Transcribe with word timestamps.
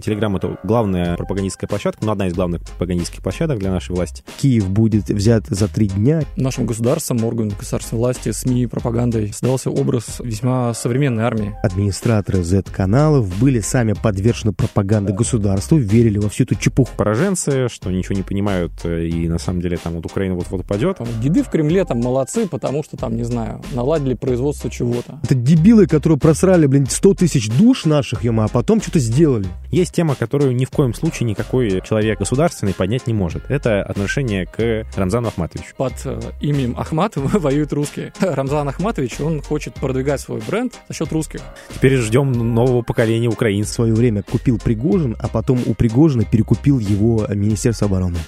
Телеграм— 0.00 0.34
это 0.38 0.58
главная 0.64 1.16
пропагандистская 1.16 1.68
площадка, 1.68 2.04
ну, 2.04 2.10
одна 2.10 2.26
из 2.26 2.34
главных 2.34 2.62
пропагандистских 2.62 3.22
площадок 3.22 3.60
для 3.60 3.70
нашей 3.70 3.94
власти. 3.94 4.24
Киев 4.40 4.68
будет 4.68 5.08
взят 5.08 5.46
за 5.46 5.68
три 5.68 5.86
дня. 5.86 6.22
Нашим 6.34 6.66
государством, 6.66 7.24
органам 7.24 7.56
государственной 7.56 8.00
власти, 8.00 8.32
СМИ, 8.32 8.66
пропагандой 8.66 9.28
создался 9.28 9.70
образ 9.70 10.18
весьма 10.18 10.74
современной 10.74 11.22
армии. 11.22 11.54
Администраторы 11.62 12.42
Z-каналов 12.42 13.38
были 13.38 13.60
сами 13.60 13.92
подвержены 13.92 14.52
пропаганде 14.52 15.12
государства, 15.12 15.76
верили 15.76 16.18
во 16.18 16.28
всю 16.28 16.42
эту 16.42 16.56
чепуху. 16.56 16.90
Пораженцы, 16.96 17.68
что 17.68 17.92
ничего 17.92 18.16
не 18.16 18.24
понимают, 18.24 18.72
э, 18.82 19.06
и 19.06 19.28
на 19.28 19.38
самом 19.38 19.60
деле 19.60 19.76
там 19.76 19.92
вот 19.92 20.06
Украина 20.06 20.34
вот-вот 20.34 20.62
упадет. 20.62 20.98
Там, 20.98 21.06
деды 21.22 21.44
в 21.44 21.50
Кремле 21.50 21.84
там 21.84 22.00
молодцы, 22.00 22.48
потому 22.48 22.82
что 22.82 22.96
там, 22.96 23.14
не 23.14 23.22
знаю, 23.22 23.62
наладили 23.72 24.14
производство 24.14 24.68
чего-то. 24.68 25.20
Это 25.22 25.36
дебилы, 25.36 25.86
которые 25.86 26.18
просрали, 26.18 26.66
блин, 26.66 26.88
100 26.90 27.14
тысяч 27.14 27.48
душ 27.48 27.84
наших, 27.84 28.24
ема, 28.24 28.46
а 28.46 28.48
потом 28.48 28.82
что-то 28.82 28.98
сделали. 28.98 29.46
Есть 29.70 29.83
тема, 29.90 30.14
которую 30.14 30.54
ни 30.54 30.64
в 30.64 30.70
коем 30.70 30.94
случае 30.94 31.28
никакой 31.28 31.80
человек 31.82 32.18
государственный 32.18 32.74
поднять 32.74 33.06
не 33.06 33.14
может. 33.14 33.50
Это 33.50 33.82
отношение 33.82 34.46
к 34.46 34.86
Рамзану 34.96 35.28
Ахматовичу. 35.28 35.74
Под 35.76 35.94
э, 36.04 36.20
именем 36.40 36.78
Ахматова 36.78 37.28
воюют 37.38 37.72
русские. 37.72 38.12
Рамзан 38.20 38.68
Ахматович, 38.68 39.20
он 39.20 39.42
хочет 39.42 39.74
продвигать 39.74 40.20
свой 40.20 40.40
бренд 40.46 40.74
за 40.88 40.94
счет 40.94 41.12
русских. 41.12 41.40
Теперь 41.74 41.96
ждем 41.96 42.32
нового 42.32 42.82
поколения 42.82 43.28
украинцев. 43.28 43.72
В 43.72 43.74
свое 43.74 43.94
время 43.94 44.22
купил 44.22 44.58
Пригожин, 44.58 45.16
а 45.18 45.28
потом 45.28 45.60
у 45.66 45.74
Пригожина 45.74 46.24
перекупил 46.24 46.78
его 46.78 47.26
Министерство 47.28 47.86
обороны. 47.86 48.18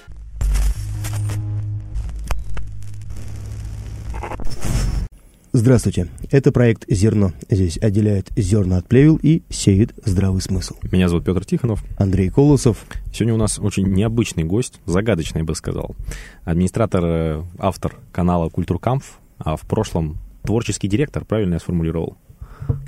Здравствуйте. 5.58 6.08
Это 6.30 6.52
проект 6.52 6.84
«Зерно». 6.86 7.32
Здесь 7.48 7.78
отделяет 7.78 8.28
зерна 8.36 8.76
от 8.76 8.88
плевел 8.88 9.18
и 9.22 9.42
сеет 9.48 9.94
здравый 10.04 10.42
смысл. 10.42 10.74
Меня 10.92 11.08
зовут 11.08 11.24
Петр 11.24 11.46
Тихонов. 11.46 11.82
Андрей 11.96 12.28
Колосов. 12.28 12.84
Сегодня 13.10 13.32
у 13.32 13.38
нас 13.38 13.58
очень 13.58 13.86
необычный 13.86 14.44
гость, 14.44 14.82
загадочный, 14.84 15.38
я 15.40 15.44
бы 15.46 15.54
сказал. 15.54 15.96
Администратор, 16.44 17.04
э, 17.06 17.42
автор 17.56 17.96
канала 18.12 18.50
«Культуркамф», 18.50 19.18
а 19.38 19.56
в 19.56 19.62
прошлом 19.62 20.18
творческий 20.42 20.88
директор, 20.88 21.24
правильно 21.24 21.54
я 21.54 21.58
сформулировал? 21.58 22.18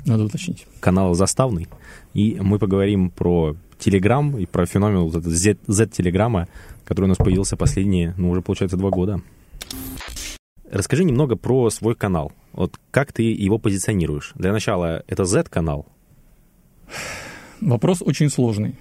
Надо 0.05 0.25
уточнить. 0.25 0.67
Канал 0.79 1.15
«Заставный». 1.15 1.67
И 2.13 2.37
мы 2.39 2.59
поговорим 2.59 3.09
про 3.09 3.55
Телеграм 3.79 4.37
и 4.37 4.45
про 4.45 4.67
феномен 4.67 4.99
вот 4.99 5.15
этот 5.15 5.33
Z-телеграмма, 5.33 6.47
который 6.85 7.05
у 7.05 7.09
нас 7.09 7.17
появился 7.17 7.57
последние, 7.57 8.13
ну, 8.15 8.29
уже, 8.29 8.43
получается, 8.43 8.77
два 8.77 8.91
года. 8.91 9.21
Расскажи 10.71 11.03
немного 11.03 11.35
про 11.35 11.71
свой 11.71 11.95
канал. 11.95 12.31
Вот 12.53 12.79
как 12.91 13.13
ты 13.13 13.23
его 13.23 13.57
позиционируешь? 13.57 14.31
Для 14.35 14.51
начала, 14.51 15.03
это 15.07 15.25
Z-канал? 15.25 15.85
Вопрос 17.61 18.01
очень 18.01 18.29
сложный. 18.29 18.75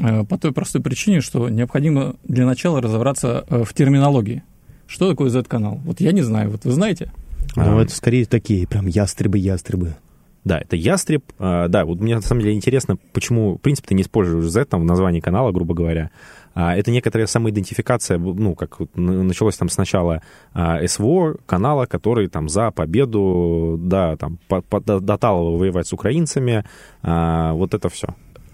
Э, 0.00 0.24
по 0.24 0.38
той 0.38 0.52
простой 0.52 0.82
причине, 0.82 1.20
что 1.20 1.48
необходимо 1.48 2.16
для 2.24 2.46
начала 2.46 2.80
разобраться 2.80 3.44
э, 3.48 3.64
в 3.64 3.74
терминологии. 3.74 4.42
Что 4.86 5.08
такое 5.08 5.30
Z-канал? 5.30 5.80
Вот 5.84 6.00
я 6.00 6.12
не 6.12 6.22
знаю, 6.22 6.50
вот 6.50 6.64
вы 6.64 6.72
знаете? 6.72 7.12
Ну, 7.56 7.78
а, 7.78 7.82
это 7.82 7.94
скорее 7.94 8.24
такие 8.24 8.66
прям 8.66 8.86
ястребы-ястребы. 8.86 9.96
Да, 10.44 10.58
это 10.58 10.76
ястреб. 10.76 11.24
А, 11.38 11.68
да, 11.68 11.84
вот 11.84 12.00
мне 12.00 12.16
на 12.16 12.22
самом 12.22 12.42
деле 12.42 12.54
интересно, 12.54 12.96
почему, 13.12 13.56
в 13.56 13.58
принципе, 13.58 13.88
ты 13.88 13.94
не 13.94 14.02
используешь 14.02 14.44
Z 14.44 14.64
там 14.66 14.82
в 14.82 14.84
названии 14.84 15.20
канала, 15.20 15.52
грубо 15.52 15.74
говоря. 15.74 16.10
А, 16.54 16.76
это 16.76 16.90
некоторая 16.90 17.26
самоидентификация, 17.26 18.18
ну, 18.18 18.54
как 18.54 18.78
началось 18.94 19.56
там 19.56 19.68
сначала 19.68 20.22
а, 20.52 20.86
СВО, 20.86 21.36
канала, 21.46 21.86
который 21.86 22.28
там 22.28 22.48
за 22.48 22.70
победу, 22.70 23.78
да, 23.80 24.16
там, 24.16 24.38
по, 24.48 24.60
по, 24.62 24.80
до 24.80 25.18
Талова 25.18 25.56
воевать 25.56 25.86
с 25.86 25.92
украинцами, 25.92 26.64
а, 27.02 27.52
вот 27.54 27.74
это 27.74 27.88
все. 27.88 28.08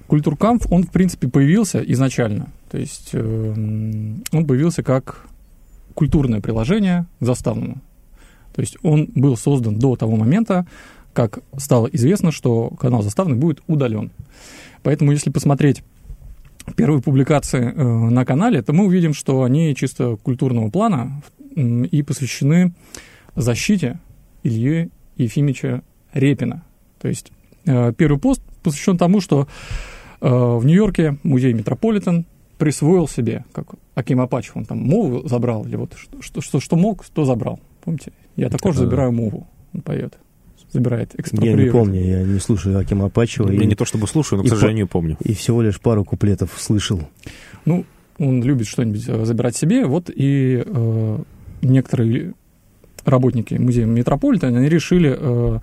Культуркамф, 0.06 0.66
он, 0.70 0.84
в 0.84 0.90
принципе, 0.90 1.28
появился 1.28 1.80
изначально. 1.80 2.48
То 2.70 2.78
есть 2.78 3.10
э, 3.12 3.54
он 4.32 4.46
появился 4.46 4.82
как 4.82 5.26
культурное 5.92 6.40
приложение 6.40 7.04
к 7.20 7.24
заставному. 7.26 7.82
То 8.54 8.62
есть 8.62 8.78
он 8.82 9.10
был 9.14 9.36
создан 9.36 9.78
до 9.78 9.96
того 9.96 10.16
момента, 10.16 10.66
как 11.12 11.40
стало 11.58 11.88
известно, 11.88 12.32
что 12.32 12.70
канал 12.70 13.02
заставный 13.02 13.36
будет 13.36 13.62
удален. 13.66 14.10
Поэтому, 14.82 15.12
если 15.12 15.30
посмотреть 15.30 15.82
первые 16.76 17.02
публикации 17.02 17.72
э, 17.72 17.82
на 17.82 18.24
канале, 18.24 18.62
то 18.62 18.72
мы 18.72 18.86
увидим, 18.86 19.14
что 19.14 19.42
они 19.42 19.74
чисто 19.74 20.16
культурного 20.16 20.70
плана 20.70 21.22
и 21.54 22.02
посвящены 22.02 22.72
защите 23.34 23.98
Ильи 24.42 24.90
Ефимовича 25.16 25.82
Репина. 26.12 26.64
То 27.00 27.08
есть 27.08 27.32
э, 27.66 27.92
первый 27.96 28.18
пост 28.18 28.42
посвящен 28.62 28.96
тому, 28.98 29.20
что 29.20 29.48
э, 30.20 30.28
в 30.28 30.64
Нью-Йорке 30.64 31.18
музей 31.22 31.52
Метрополитен 31.52 32.26
присвоил 32.58 33.08
себе, 33.08 33.44
как 33.52 33.66
Аким 33.94 34.20
Апачев, 34.20 34.56
он 34.56 34.64
там 34.64 34.78
мову 34.78 35.26
забрал, 35.28 35.64
или 35.64 35.76
вот 35.76 35.94
что, 36.20 36.40
что, 36.40 36.60
что 36.60 36.76
мог, 36.76 37.04
то 37.04 37.24
забрал. 37.24 37.60
Помните? 37.82 38.12
Я 38.36 38.50
також 38.50 38.76
забираю 38.76 39.12
мову, 39.12 39.46
он 39.72 39.80
поет 39.82 40.18
забирает, 40.72 41.14
Я 41.32 41.52
не 41.54 41.70
помню, 41.70 42.04
я 42.04 42.22
не 42.22 42.38
слушаю 42.40 42.78
Акима 42.78 43.06
Апачева. 43.06 43.50
Я 43.50 43.62
и, 43.62 43.66
не 43.66 43.74
то 43.74 43.84
чтобы 43.84 44.06
слушаю, 44.06 44.38
но, 44.38 44.44
к 44.44 44.48
сожалению, 44.48 44.86
по, 44.86 44.92
помню. 44.94 45.16
И 45.24 45.34
всего 45.34 45.62
лишь 45.62 45.80
пару 45.80 46.04
куплетов 46.04 46.50
слышал. 46.56 47.00
Ну, 47.64 47.84
он 48.18 48.42
любит 48.42 48.66
что-нибудь 48.66 49.04
э, 49.08 49.24
забирать 49.24 49.56
себе, 49.56 49.86
вот 49.86 50.10
и 50.14 50.62
э, 50.64 51.18
некоторые 51.62 52.34
работники 53.04 53.54
музея 53.54 53.86
Метрополитен, 53.86 54.54
они 54.54 54.68
решили 54.68 55.16
э, 55.16 55.58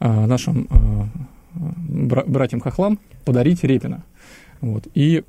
э, 0.00 0.26
нашим 0.26 0.68
э, 0.70 2.24
братьям-хохлам 2.26 2.98
подарить 3.24 3.64
Репина. 3.64 4.04
Вот. 4.60 4.86
И 4.94 5.24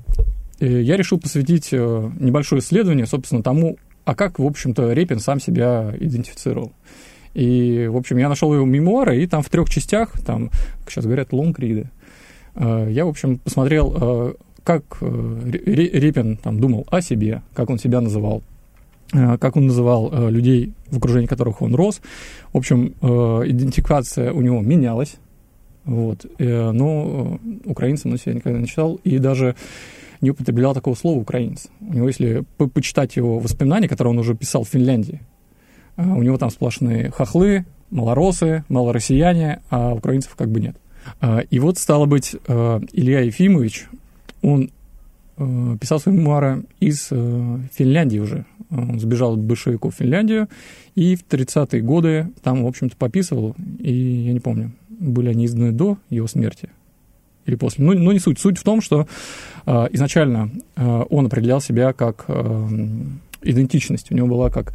э, 0.59 0.81
я 0.81 0.97
решил 0.97 1.19
посвятить 1.19 1.69
э, 1.71 2.11
небольшое 2.19 2.61
исследование, 2.61 3.05
собственно, 3.05 3.41
тому, 3.41 3.77
а 4.05 4.15
как, 4.15 4.39
в 4.39 4.45
общем-то, 4.45 4.91
Репин 4.93 5.19
сам 5.19 5.39
себя 5.39 5.93
идентифицировал. 5.99 6.73
И, 7.33 7.87
в 7.87 7.97
общем, 7.97 8.17
я 8.17 8.29
нашел 8.29 8.53
его 8.53 8.65
мемуары, 8.65 9.21
и 9.21 9.27
там 9.27 9.41
в 9.43 9.49
трех 9.49 9.69
частях, 9.69 10.19
там, 10.25 10.49
как 10.83 10.91
сейчас 10.91 11.05
говорят, 11.05 11.31
лонгриды, 11.31 11.89
э, 12.55 12.87
я, 12.91 13.05
в 13.05 13.09
общем, 13.09 13.37
посмотрел, 13.37 13.95
э, 13.95 14.33
как 14.63 14.83
э, 15.01 15.41
Репин 15.65 16.37
там 16.37 16.59
думал 16.59 16.87
о 16.89 17.01
себе, 17.01 17.41
как 17.53 17.69
он 17.69 17.79
себя 17.79 18.01
называл, 18.01 18.43
как 19.11 19.55
он 19.55 19.65
называл 19.65 20.29
людей, 20.29 20.73
в 20.91 20.97
окружении 20.97 21.25
которых 21.25 21.63
он 21.63 21.73
рос. 21.73 21.99
В 22.53 22.57
общем, 22.57 22.89
идентификация 23.01 24.31
у 24.31 24.41
него 24.41 24.61
менялась, 24.61 25.15
вот, 25.83 26.27
но 26.37 27.39
украинцем 27.65 28.11
он 28.11 28.19
себя 28.19 28.35
никогда 28.35 28.59
не 28.59 28.67
читал, 28.67 28.99
и 29.03 29.17
даже 29.17 29.55
не 30.21 30.29
употреблял 30.29 30.75
такого 30.75 30.93
слова 30.93 31.19
украинец. 31.19 31.69
У 31.81 31.91
него, 31.91 32.07
если 32.07 32.43
почитать 32.57 33.15
его 33.15 33.39
воспоминания, 33.39 33.87
которые 33.87 34.11
он 34.11 34.19
уже 34.19 34.35
писал 34.35 34.63
в 34.63 34.69
Финляндии, 34.69 35.21
у 36.03 36.23
него 36.23 36.37
там 36.37 36.49
сплошные 36.49 37.11
хохлы, 37.11 37.65
малоросы, 37.91 38.63
малороссияне, 38.69 39.61
а 39.69 39.93
украинцев 39.93 40.35
как 40.35 40.49
бы 40.49 40.59
нет. 40.61 40.75
А, 41.21 41.39
и 41.39 41.59
вот, 41.59 41.77
стало 41.77 42.05
быть, 42.05 42.35
а, 42.47 42.81
Илья 42.93 43.21
Ефимович, 43.21 43.87
он 44.41 44.71
писал 45.79 46.01
свои 46.01 46.13
мемуары 46.13 46.65
из 46.81 47.07
Финляндии 47.07 48.19
уже. 48.19 48.45
Он 48.71 48.99
сбежал 48.99 49.35
от 49.35 49.39
большевиков 49.39 49.95
в 49.95 49.97
Финляндию, 49.97 50.49
и 50.95 51.15
в 51.15 51.25
30-е 51.25 51.81
годы 51.81 52.27
там, 52.43 52.65
в 52.65 52.67
общем-то, 52.67 52.97
пописывал, 52.97 53.55
и 53.79 53.93
я 53.93 54.33
не 54.33 54.41
помню, 54.41 54.73
были 54.89 55.29
они 55.29 55.45
изданы 55.45 55.71
до 55.71 55.97
его 56.09 56.27
смерти 56.27 56.69
или 57.49 57.55
после. 57.55 57.83
Но, 57.83 57.93
но 57.93 58.11
не 58.11 58.19
суть. 58.19 58.39
Суть 58.39 58.57
в 58.57 58.63
том, 58.63 58.81
что 58.81 59.07
э, 59.65 59.87
изначально 59.91 60.51
э, 60.75 61.03
он 61.09 61.25
определял 61.25 61.61
себя 61.61 61.93
как 61.93 62.25
э, 62.27 62.67
идентичность. 63.41 64.11
У 64.11 64.15
него 64.15 64.27
была 64.27 64.49
как 64.49 64.73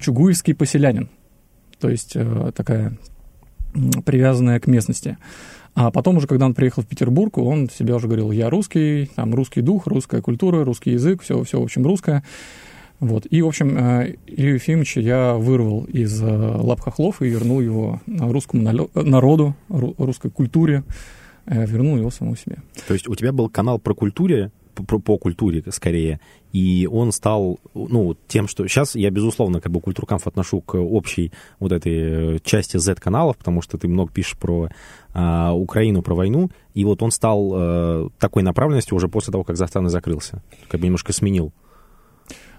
чугуевский 0.00 0.54
поселянин, 0.54 1.08
то 1.78 1.88
есть 1.88 2.12
э, 2.14 2.52
такая 2.54 2.96
привязанная 4.04 4.58
к 4.58 4.66
местности. 4.66 5.18
А 5.74 5.90
потом 5.92 6.16
уже, 6.16 6.26
когда 6.26 6.46
он 6.46 6.54
приехал 6.54 6.82
в 6.82 6.86
Петербург, 6.86 7.38
он 7.38 7.70
себя 7.70 7.94
уже 7.94 8.08
говорил, 8.08 8.32
я 8.32 8.50
русский, 8.50 9.08
там 9.14 9.34
русский 9.34 9.60
дух, 9.60 9.86
русская 9.86 10.20
культура, 10.20 10.64
русский 10.64 10.92
язык, 10.92 11.22
все, 11.22 11.42
все 11.44 11.60
в 11.60 11.62
общем, 11.62 11.84
русское. 11.84 12.24
Вот. 12.98 13.26
И, 13.30 13.40
в 13.40 13.46
общем, 13.46 13.78
э, 13.78 14.16
Илью 14.26 14.54
Ефимовича 14.54 15.00
я 15.00 15.34
вырвал 15.34 15.84
из 15.84 16.20
э, 16.20 16.26
лап 16.26 16.80
хохлов 16.80 17.22
и 17.22 17.28
вернул 17.28 17.60
его 17.60 18.00
русскому 18.06 18.62
народу, 18.94 19.54
русской 19.68 20.30
культуре, 20.30 20.82
вернул 21.46 21.96
его 21.96 22.10
самому 22.10 22.36
себе. 22.36 22.58
То 22.86 22.94
есть 22.94 23.08
у 23.08 23.14
тебя 23.14 23.32
был 23.32 23.48
канал 23.48 23.78
про 23.78 23.94
культуре, 23.94 24.50
по, 24.74 24.98
по 24.98 25.18
культуре 25.18 25.62
скорее. 25.70 26.20
И 26.52 26.88
он 26.90 27.12
стал, 27.12 27.60
ну, 27.74 28.16
тем, 28.26 28.48
что... 28.48 28.66
Сейчас 28.66 28.96
я, 28.96 29.10
безусловно, 29.10 29.60
как 29.60 29.70
бы 29.70 29.80
культуркамф 29.80 30.26
отношу 30.26 30.60
к 30.60 30.74
общей 30.74 31.32
вот 31.60 31.70
этой 31.72 32.36
э, 32.36 32.38
части 32.42 32.76
Z-каналов, 32.76 33.36
потому 33.36 33.62
что 33.62 33.78
ты 33.78 33.86
много 33.86 34.12
пишешь 34.12 34.36
про 34.36 34.68
а, 35.12 35.52
Украину, 35.52 36.02
про 36.02 36.14
войну, 36.14 36.50
и 36.74 36.84
вот 36.84 37.02
он 37.02 37.10
стал 37.10 37.52
а, 37.52 38.08
такой 38.18 38.42
направленностью 38.42 38.96
уже 38.96 39.08
после 39.08 39.32
того, 39.32 39.44
как 39.44 39.56
заставный 39.56 39.90
закрылся. 39.90 40.42
Как 40.68 40.80
бы 40.80 40.86
немножко 40.86 41.12
сменил. 41.12 41.52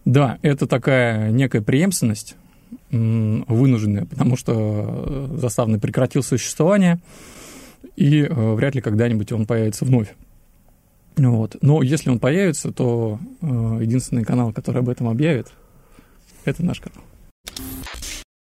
Да, 0.05 0.37
это 0.41 0.67
такая 0.67 1.31
некая 1.31 1.61
преемственность 1.61 2.35
вынужденная, 2.89 4.05
потому 4.05 4.37
что 4.37 5.29
заставный 5.35 5.79
прекратил 5.79 6.23
существование, 6.23 6.99
и 7.97 8.25
вряд 8.29 8.75
ли 8.75 8.81
когда-нибудь 8.81 9.31
он 9.33 9.45
появится 9.45 9.83
вновь. 9.83 10.13
Вот. 11.17 11.57
Но 11.61 11.81
если 11.81 12.09
он 12.09 12.19
появится, 12.19 12.71
то 12.71 13.19
э, 13.41 13.45
единственный 13.81 14.23
канал, 14.23 14.53
который 14.53 14.79
об 14.79 14.89
этом 14.89 15.07
объявит, 15.07 15.51
это 16.45 16.63
наш 16.63 16.79
канал. 16.79 17.03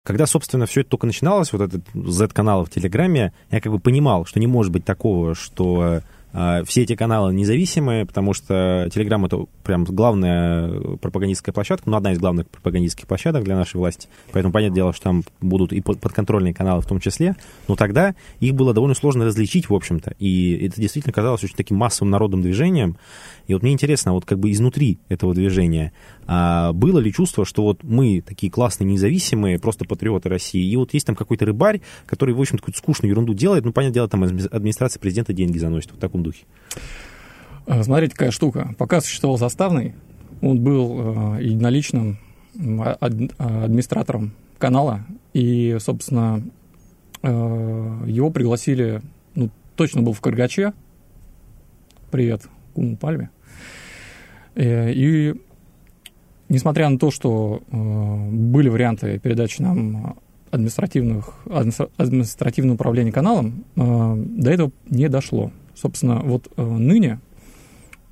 Когда, 0.05 0.25
собственно, 0.25 0.65
все 0.65 0.81
это 0.81 0.91
только 0.91 1.05
начиналось, 1.05 1.53
вот 1.53 1.61
этот 1.61 1.83
Z-канал 1.93 2.65
в 2.65 2.69
Телеграме, 2.69 3.33
я 3.51 3.61
как 3.61 3.71
бы 3.71 3.79
понимал, 3.79 4.25
что 4.25 4.39
не 4.39 4.47
может 4.47 4.71
быть 4.71 4.85
такого, 4.85 5.35
что 5.35 6.01
все 6.31 6.83
эти 6.83 6.95
каналы 6.95 7.33
независимые, 7.33 8.05
потому 8.05 8.33
что 8.33 8.87
Telegram 8.93 9.25
это 9.25 9.45
прям 9.63 9.83
главная 9.83 10.97
пропагандистская 10.97 11.53
площадка, 11.53 11.89
ну, 11.89 11.97
одна 11.97 12.13
из 12.13 12.19
главных 12.19 12.47
пропагандистских 12.49 13.07
площадок 13.07 13.43
для 13.43 13.55
нашей 13.55 13.77
власти. 13.77 14.07
Поэтому, 14.31 14.53
понятное 14.53 14.75
дело, 14.75 14.93
что 14.93 15.05
там 15.05 15.23
будут 15.41 15.73
и 15.73 15.81
подконтрольные 15.81 16.53
каналы 16.53 16.81
в 16.81 16.85
том 16.85 16.99
числе. 16.99 17.35
Но 17.67 17.75
тогда 17.75 18.13
их 18.39 18.53
было 18.53 18.73
довольно 18.73 18.95
сложно 18.95 19.25
различить, 19.25 19.69
в 19.69 19.73
общем-то. 19.73 20.15
И 20.19 20.67
это 20.67 20.79
действительно 20.79 21.13
казалось 21.13 21.43
очень 21.43 21.55
таким 21.55 21.77
массовым 21.77 22.11
народным 22.11 22.41
движением. 22.41 22.97
И 23.47 23.53
вот 23.53 23.63
мне 23.63 23.73
интересно, 23.73 24.13
вот 24.13 24.25
как 24.25 24.37
бы 24.39 24.51
изнутри 24.51 24.99
этого 25.09 25.33
движения, 25.33 25.93
а 26.27 26.73
было 26.73 26.99
ли 26.99 27.11
чувство, 27.11 27.43
что 27.43 27.63
вот 27.63 27.83
мы 27.83 28.21
такие 28.21 28.51
классные, 28.51 28.87
независимые, 28.87 29.57
просто 29.57 29.85
патриоты 29.85 30.29
России, 30.29 30.63
и 30.63 30.75
вот 30.75 30.93
есть 30.93 31.07
там 31.07 31.15
какой-то 31.15 31.45
рыбарь, 31.45 31.81
который, 32.05 32.35
в 32.35 32.39
общем-то, 32.39 32.61
какую-то 32.61 32.77
скучную 32.77 33.09
ерунду 33.09 33.33
делает, 33.33 33.65
ну, 33.65 33.71
понятное 33.71 33.95
дело, 33.95 34.07
там 34.07 34.23
администрация 34.23 34.99
президента 34.99 35.33
деньги 35.33 35.57
заносит, 35.57 35.91
в 35.91 35.97
таком 36.19 36.23
духе. 36.23 36.45
А, 37.65 37.83
смотрите, 37.83 38.13
какая 38.13 38.31
штука. 38.31 38.75
Пока 38.77 39.01
существовал 39.01 39.37
заставный, 39.37 39.95
он 40.41 40.59
был 40.59 41.37
э, 41.37 41.43
единоличным 41.43 42.17
администратором 42.99 44.33
канала, 44.57 45.05
и, 45.33 45.77
собственно, 45.79 46.43
э, 47.21 47.27
его 48.07 48.31
пригласили, 48.31 49.01
ну, 49.35 49.49
точно 49.75 50.01
был 50.01 50.13
в 50.13 50.21
Каргаче, 50.21 50.73
привет, 52.11 52.47
Куму 52.73 52.97
Пальме, 52.97 53.29
Э, 54.55 54.91
и 54.91 55.35
несмотря 56.49 56.89
на 56.89 56.99
то, 56.99 57.11
что 57.11 57.61
э, 57.71 58.29
были 58.29 58.67
варианты 58.67 59.19
передачи 59.19 59.61
нам 59.61 60.17
административных, 60.51 61.45
административного 61.97 62.75
управления 62.75 63.11
каналом, 63.11 63.63
э, 63.75 64.15
до 64.17 64.51
этого 64.51 64.71
не 64.89 65.07
дошло. 65.07 65.51
Собственно, 65.79 66.19
вот 66.19 66.51
ныне 66.57 67.19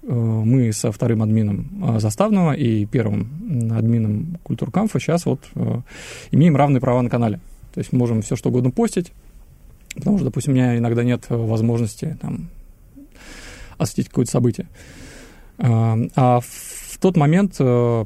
мы 0.03 0.71
со 0.71 0.91
вторым 0.91 1.21
админом 1.21 1.99
Заставного 1.99 2.53
и 2.53 2.85
первым 2.85 3.71
админом 3.75 4.37
Культуркамфа 4.43 4.99
сейчас 4.99 5.25
вот 5.25 5.41
имеем 6.31 6.55
равные 6.55 6.79
права 6.79 7.01
на 7.01 7.09
канале. 7.09 7.41
То 7.73 7.79
есть 7.79 7.91
можем 7.91 8.21
все 8.21 8.35
что 8.35 8.49
угодно 8.49 8.71
постить, 8.71 9.11
потому 9.95 10.17
что, 10.17 10.25
допустим, 10.25 10.53
у 10.53 10.55
меня 10.55 10.77
иногда 10.77 11.03
нет 11.03 11.25
возможности 11.29 12.17
там 12.21 12.49
осветить 13.77 14.09
какое-то 14.09 14.31
событие. 14.31 14.67
А 15.59 16.39
в 16.97 16.99
тот 16.99 17.15
момент 17.15 17.55
э, 17.59 18.05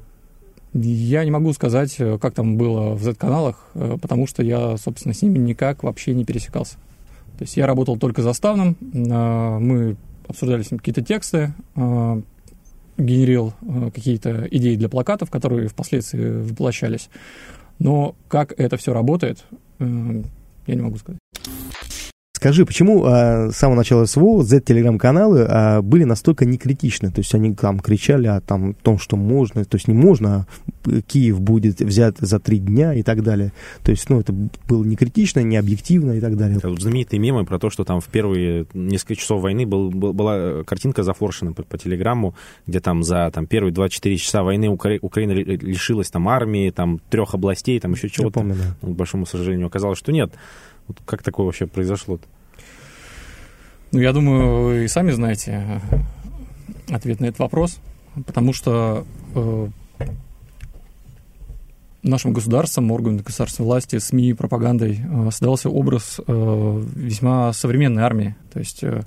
я 0.74 1.24
не 1.24 1.32
могу 1.32 1.54
сказать, 1.54 1.96
э, 2.00 2.18
как 2.18 2.34
там 2.34 2.58
было 2.58 2.94
в 2.94 3.04
Z-каналах, 3.04 3.70
э, 3.74 3.98
потому 4.02 4.28
что 4.28 4.44
я, 4.44 4.78
собственно, 4.78 5.14
с 5.14 5.22
ними 5.22 5.38
никак 5.38 5.84
вообще 5.84 6.14
не 6.14 6.26
пересекался. 6.26 6.76
То 7.42 7.44
есть 7.44 7.58
я 7.58 7.66
работал 7.66 7.98
только 7.98 8.22
заставным, 8.22 8.78
мы 8.80 9.96
обсуждали 10.28 10.62
с 10.62 10.70
ним 10.70 10.78
какие-то 10.78 11.02
тексты, 11.02 11.56
генерил 11.76 13.56
какие-то 13.96 14.48
идеи 14.52 14.76
для 14.76 14.90
плакатов, 14.90 15.32
которые 15.32 15.68
впоследствии 15.68 16.48
воплощались. 16.48 17.10
Но 17.80 18.14
как 18.28 18.54
это 18.60 18.78
все 18.78 18.94
работает, 18.94 19.44
я 19.80 19.86
не 20.68 20.82
могу 20.84 20.98
сказать. 20.98 21.18
Скажи, 22.42 22.66
почему 22.66 23.04
а, 23.06 23.52
с 23.52 23.58
самого 23.58 23.78
начала 23.78 24.06
СВО 24.06 24.42
Z-телеграм-каналы 24.42 25.46
а, 25.48 25.82
были 25.84 26.06
настолько 26.06 26.44
некритичны? 26.44 27.12
То 27.12 27.20
есть 27.20 27.36
они 27.36 27.54
там 27.54 27.80
кричали 27.80 28.26
о 28.26 28.42
там, 28.42 28.74
том, 28.74 28.98
что 28.98 29.16
можно, 29.16 29.64
то 29.64 29.76
есть 29.76 29.88
не 29.88 29.94
можно, 29.94 30.48
а 30.88 31.02
Киев 31.04 31.40
будет 31.40 31.80
взят 31.82 32.18
за 32.18 32.40
три 32.40 32.58
дня 32.58 32.96
и 32.96 33.04
так 33.04 33.22
далее. 33.22 33.54
То 33.84 33.92
есть, 33.92 34.10
ну, 34.10 34.20
это 34.20 34.34
было 34.68 34.84
не 34.84 34.96
критично, 34.96 35.42
не 35.42 35.56
объективно 35.56 36.14
и 36.14 36.20
так 36.20 36.36
далее. 36.36 36.58
Это 36.58 36.70
вот 36.70 36.82
знаменитые 36.82 37.20
мемы 37.20 37.46
про 37.46 37.60
то, 37.60 37.70
что 37.70 37.84
там 37.84 38.02
в 38.02 38.08
первые 38.08 38.66
несколько 38.74 39.18
часов 39.18 39.44
войны 39.44 39.68
был, 39.68 39.92
был, 39.92 40.12
была 40.12 40.64
картинка 40.64 41.04
зафоршена 41.04 41.52
по, 41.52 41.62
по 41.62 41.78
телеграмму, 41.78 42.34
где 42.66 42.80
там 42.80 43.04
за 43.04 43.30
там, 43.32 43.46
первые 43.46 43.72
24 43.72 44.18
часа 44.18 44.42
войны 44.42 44.68
Укра... 44.68 44.98
Украина 45.04 45.34
лишилась 45.34 46.10
там 46.10 46.28
армии, 46.28 46.72
там 46.72 47.02
трех 47.12 47.36
областей, 47.36 47.80
там 47.80 47.92
еще 47.92 48.10
чего-то. 48.10 48.40
Я 48.40 48.46
помню, 48.46 48.56
да. 48.56 48.88
К 48.88 48.96
большому 48.96 49.28
сожалению, 49.28 49.68
оказалось, 49.68 50.00
что 50.00 50.12
нет. 50.12 50.34
Вот 50.92 51.00
как 51.06 51.24
такое 51.24 51.46
вообще 51.46 51.68
произошло-то? 51.68 52.26
Ну, 53.94 54.00
я 54.00 54.12
думаю, 54.12 54.64
вы 54.64 54.84
и 54.84 54.88
сами 54.90 55.12
знаете 55.12 55.82
э, 56.90 56.94
ответ 56.94 57.22
на 57.22 57.28
этот 57.28 57.40
вопрос, 57.40 57.80
потому 58.26 58.52
что 58.52 59.06
э, 59.34 59.68
нашим 62.04 62.34
государством, 62.34 62.92
органами 62.92 63.22
государственной 63.22 63.68
власти, 63.68 64.00
СМИ, 64.00 64.34
пропагандой 64.34 65.00
э, 65.02 65.32
создался 65.32 65.70
образ 65.70 66.20
э, 66.28 66.84
весьма 66.94 67.54
современной 67.54 68.04
армии. 68.04 68.36
То 68.52 68.60
есть 68.60 68.84
э, 68.84 69.04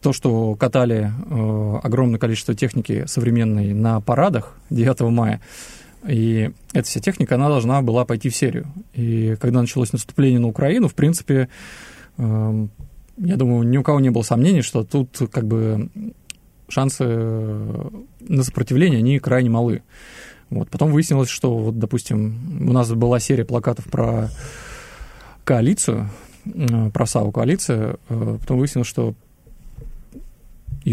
то, 0.00 0.14
что 0.14 0.54
катали 0.54 1.12
э, 1.28 1.78
огромное 1.82 2.18
количество 2.18 2.54
техники 2.54 3.04
современной 3.06 3.74
на 3.74 4.00
парадах 4.00 4.54
9 4.70 5.00
мая, 5.10 5.42
и 6.08 6.50
эта 6.72 6.86
вся 6.86 7.00
техника, 7.00 7.34
она 7.34 7.48
должна 7.48 7.82
была 7.82 8.04
пойти 8.04 8.28
в 8.28 8.36
серию. 8.36 8.66
И 8.94 9.36
когда 9.40 9.60
началось 9.60 9.92
наступление 9.92 10.40
на 10.40 10.48
Украину, 10.48 10.88
в 10.88 10.94
принципе, 10.94 11.48
эм, 12.18 12.70
я 13.16 13.36
думаю, 13.36 13.68
ни 13.68 13.76
у 13.76 13.82
кого 13.82 14.00
не 14.00 14.10
было 14.10 14.22
сомнений, 14.22 14.62
что 14.62 14.84
тут 14.84 15.18
как 15.32 15.46
бы 15.46 15.90
шансы 16.68 17.04
на 17.04 18.42
сопротивление, 18.42 18.98
они 18.98 19.18
крайне 19.18 19.50
малы. 19.50 19.82
Вот. 20.50 20.68
Потом 20.68 20.92
выяснилось, 20.92 21.28
что, 21.28 21.56
вот, 21.56 21.78
допустим, 21.78 22.68
у 22.68 22.72
нас 22.72 22.90
была 22.92 23.18
серия 23.18 23.44
плакатов 23.44 23.86
про 23.86 24.30
коалицию, 25.44 26.10
э, 26.44 26.90
про 26.90 27.06
САУ 27.06 27.32
коалицию, 27.32 27.98
э, 28.08 28.38
потом 28.40 28.58
выяснилось, 28.58 28.88
что 28.88 29.14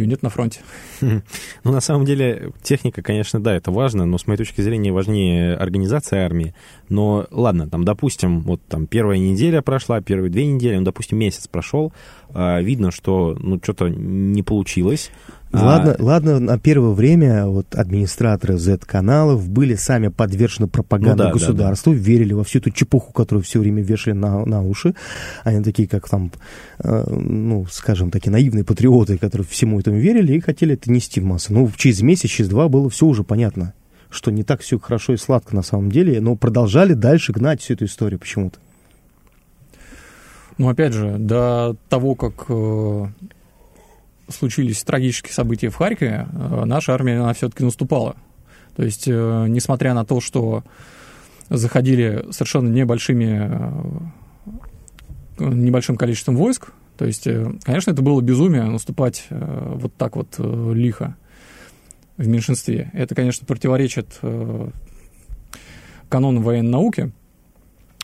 нет 0.01 0.23
на 0.23 0.29
фронте. 0.29 0.61
Ну, 1.63 1.71
на 1.71 1.79
самом 1.79 2.05
деле, 2.05 2.51
техника, 2.61 3.01
конечно, 3.01 3.41
да, 3.41 3.55
это 3.55 3.71
важно, 3.71 4.05
но 4.05 4.17
с 4.17 4.27
моей 4.27 4.37
точки 4.37 4.61
зрения 4.61 4.91
важнее 4.91 5.55
организация 5.55 6.25
армии. 6.25 6.53
Но 6.89 7.25
ладно, 7.31 7.69
там, 7.69 7.85
допустим, 7.85 8.41
вот 8.41 8.61
там 8.67 8.87
первая 8.87 9.17
неделя 9.17 9.61
прошла, 9.61 10.01
первые 10.01 10.29
две 10.29 10.45
недели, 10.45 10.75
ну, 10.77 10.83
допустим, 10.83 11.17
месяц 11.19 11.47
прошел, 11.47 11.93
видно, 12.33 12.91
что, 12.91 13.37
ну, 13.39 13.59
что-то 13.61 13.89
не 13.89 14.43
получилось. 14.43 15.11
Ладно, 15.53 15.95
а... 15.99 16.03
ладно, 16.03 16.39
на 16.39 16.57
первое 16.57 16.93
время 16.93 17.45
вот 17.45 17.75
администраторы 17.75 18.57
Z-каналов 18.57 19.47
были 19.47 19.75
сами 19.75 20.07
подвержены 20.07 20.67
пропаганде 20.67 21.11
ну, 21.11 21.29
да, 21.29 21.31
государству, 21.31 21.93
да, 21.93 21.99
да. 21.99 22.03
верили 22.03 22.33
во 22.33 22.43
всю 22.43 22.57
эту 22.57 22.71
чепуху, 22.71 23.13
которую 23.13 23.43
все 23.43 23.59
время 23.59 23.83
вешали 23.83 24.15
на, 24.15 24.43
на 24.45 24.63
уши. 24.63 24.95
Они 25.43 25.63
такие, 25.63 25.87
как 25.87 26.09
там, 26.09 26.31
э, 26.79 27.03
ну, 27.07 27.67
скажем, 27.69 28.09
такие 28.09 28.31
наивные 28.31 28.63
патриоты, 28.63 29.19
которые 29.19 29.45
всему 29.47 29.79
этому 29.79 29.97
верили 29.97 30.33
и 30.33 30.39
хотели 30.39 30.73
это 30.73 30.91
нести 30.91 31.21
в 31.21 31.25
массы. 31.25 31.53
Ну, 31.53 31.69
через 31.77 32.01
месяц, 32.01 32.31
через 32.31 32.49
два 32.49 32.67
было 32.67 32.89
все 32.89 33.05
уже 33.05 33.23
понятно, 33.23 33.73
что 34.09 34.31
не 34.31 34.43
так 34.43 34.61
все 34.61 34.79
хорошо 34.79 35.13
и 35.13 35.17
сладко 35.17 35.55
на 35.55 35.61
самом 35.61 35.91
деле, 35.91 36.19
но 36.19 36.35
продолжали 36.35 36.93
дальше 36.93 37.31
гнать 37.31 37.61
всю 37.61 37.75
эту 37.75 37.85
историю 37.85 38.19
почему-то. 38.19 38.57
Ну, 40.57 40.69
опять 40.69 40.93
же, 40.93 41.17
до 41.17 41.75
того, 41.89 42.15
как 42.15 42.45
э, 42.47 43.05
случились 44.29 44.83
трагические 44.83 45.33
события 45.33 45.69
в 45.69 45.75
Харькове, 45.75 46.27
э, 46.31 46.65
наша 46.65 46.93
армия, 46.93 47.19
она 47.19 47.33
все-таки 47.33 47.63
наступала. 47.63 48.15
То 48.75 48.83
есть, 48.83 49.07
э, 49.07 49.45
несмотря 49.47 49.93
на 49.93 50.05
то, 50.05 50.21
что 50.21 50.63
заходили 51.49 52.25
совершенно 52.31 52.69
небольшими, 52.69 53.51
небольшим 55.39 55.97
количеством 55.97 56.37
войск, 56.37 56.71
то 56.97 57.05
есть, 57.05 57.27
конечно, 57.63 57.91
это 57.91 58.01
было 58.01 58.21
безумие 58.21 58.63
наступать 58.63 59.27
вот 59.29 59.93
так 59.95 60.15
вот 60.15 60.35
лихо 60.37 61.15
в 62.17 62.27
меньшинстве. 62.27 62.91
Это, 62.93 63.13
конечно, 63.13 63.45
противоречит 63.45 64.19
канону 66.07 66.41
военной 66.41 66.69
науки, 66.69 67.11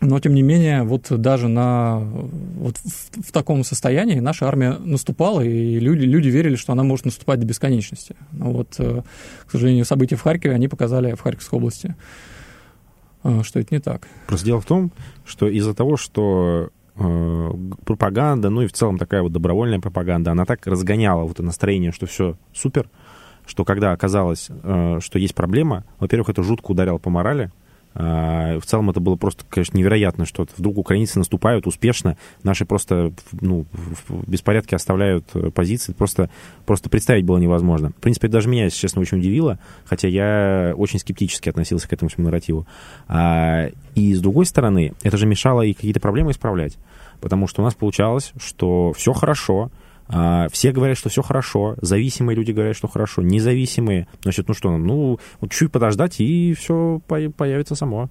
но, 0.02 0.20
тем 0.20 0.34
не 0.34 0.42
менее, 0.42 0.84
вот 0.84 1.08
даже 1.10 1.50
на, 1.50 2.00
вот 2.00 2.78
в, 2.78 3.28
в 3.28 3.32
таком 3.34 3.64
состоянии 3.66 4.20
наша 4.20 4.48
армия 4.48 4.78
наступала, 4.80 5.42
и 5.42 5.78
люди, 5.78 6.06
люди 6.06 6.30
верили, 6.30 6.56
что 6.56 6.72
она 6.72 6.84
может 6.84 7.06
наступать 7.06 7.40
до 7.40 7.46
бесконечности. 7.46 8.16
Но 8.32 8.52
вот, 8.52 8.76
э, 8.78 9.02
к 9.46 9.52
сожалению, 9.52 9.84
события 9.84 10.16
в 10.16 10.22
Харькове, 10.22 10.56
они 10.56 10.70
показали 10.70 11.16
в 11.16 11.22
Харьковской 11.22 11.58
области, 11.58 11.96
э, 13.24 13.42
что 13.44 13.60
это 13.60 13.76
не 13.76 13.82
так. 13.82 14.08
Просто 14.28 14.46
дело 14.46 14.62
в 14.62 14.66
том, 14.66 14.92
что 15.26 15.50
из-за 15.50 15.74
того, 15.74 15.98
что 15.98 16.70
э, 16.96 17.52
пропаганда, 17.84 18.50
ну 18.50 18.62
и 18.62 18.68
в 18.68 18.74
целом 18.74 18.98
такая 18.98 19.22
вот 19.22 19.34
добровольная 19.34 19.82
пропаганда, 19.82 20.32
она 20.32 20.46
так 20.46 20.66
разгоняла 20.66 21.24
вот 21.24 21.34
это 21.34 21.44
настроение, 21.44 21.92
что 21.92 22.06
все 22.06 22.38
супер, 22.54 22.90
что 23.46 23.66
когда 23.66 23.92
оказалось, 23.92 24.50
что 25.00 25.20
есть 25.20 25.34
проблема, 25.34 25.84
во-первых, 26.00 26.30
это 26.30 26.44
жутко 26.44 26.72
ударяло 26.72 27.00
по 27.00 27.10
морали, 27.10 27.52
В 28.00 28.62
целом 28.64 28.90
это 28.90 29.02
было 29.02 29.18
просто, 29.18 29.44
конечно, 29.50 29.78
невероятно, 29.78 30.26
что 30.26 30.48
вдруг 30.56 30.78
украинцы 30.78 31.20
наступают 31.20 31.68
успешно, 31.68 32.18
наши 32.44 32.64
просто 32.64 33.12
ну, 33.42 33.66
в 34.08 34.30
беспорядке 34.30 34.78
оставляют 34.78 35.26
позиции, 35.54 35.92
просто, 35.92 36.30
просто 36.66 36.90
представить 36.90 37.26
было 37.26 37.38
невозможно. 37.38 37.90
В 37.90 38.02
принципе, 38.02 38.30
даже 38.30 38.48
меня, 38.48 38.66
если 38.66 38.80
честно, 38.80 39.02
очень 39.02 39.18
удивило, 39.18 39.60
хотя 39.84 40.08
я 40.08 40.74
очень 40.78 41.00
скептически 41.00 41.50
относился 41.50 41.90
к 41.90 41.94
этому 41.94 42.08
всему 42.08 42.28
нарративу. 42.28 42.66
И 43.96 44.14
с 44.14 44.22
другой 44.22 44.46
стороны, 44.46 44.94
это 45.04 45.18
же 45.18 45.26
мешало 45.26 45.64
и 45.64 45.74
какие-то 45.74 46.00
проблемы 46.00 46.32
исправлять, 46.32 46.78
потому 47.20 47.48
что 47.48 47.62
у 47.62 47.66
нас 47.66 47.76
получалось, 47.76 48.32
что 48.40 48.94
все 48.94 49.12
хорошо, 49.12 49.64
а, 49.64 49.89
все 50.52 50.72
говорят, 50.72 50.98
что 50.98 51.10
все 51.10 51.22
хорошо, 51.22 51.76
зависимые 51.82 52.36
люди 52.36 52.52
говорят, 52.52 52.76
что 52.76 52.88
хорошо, 52.88 53.22
независимые, 53.22 54.08
значит, 54.24 54.48
ну 54.48 54.54
что, 54.56 54.76
ну, 54.78 55.20
чуть 55.50 55.72
подождать, 55.72 56.20
и 56.20 56.54
все 56.54 57.00
появится 57.08 57.76
само. 57.76 58.10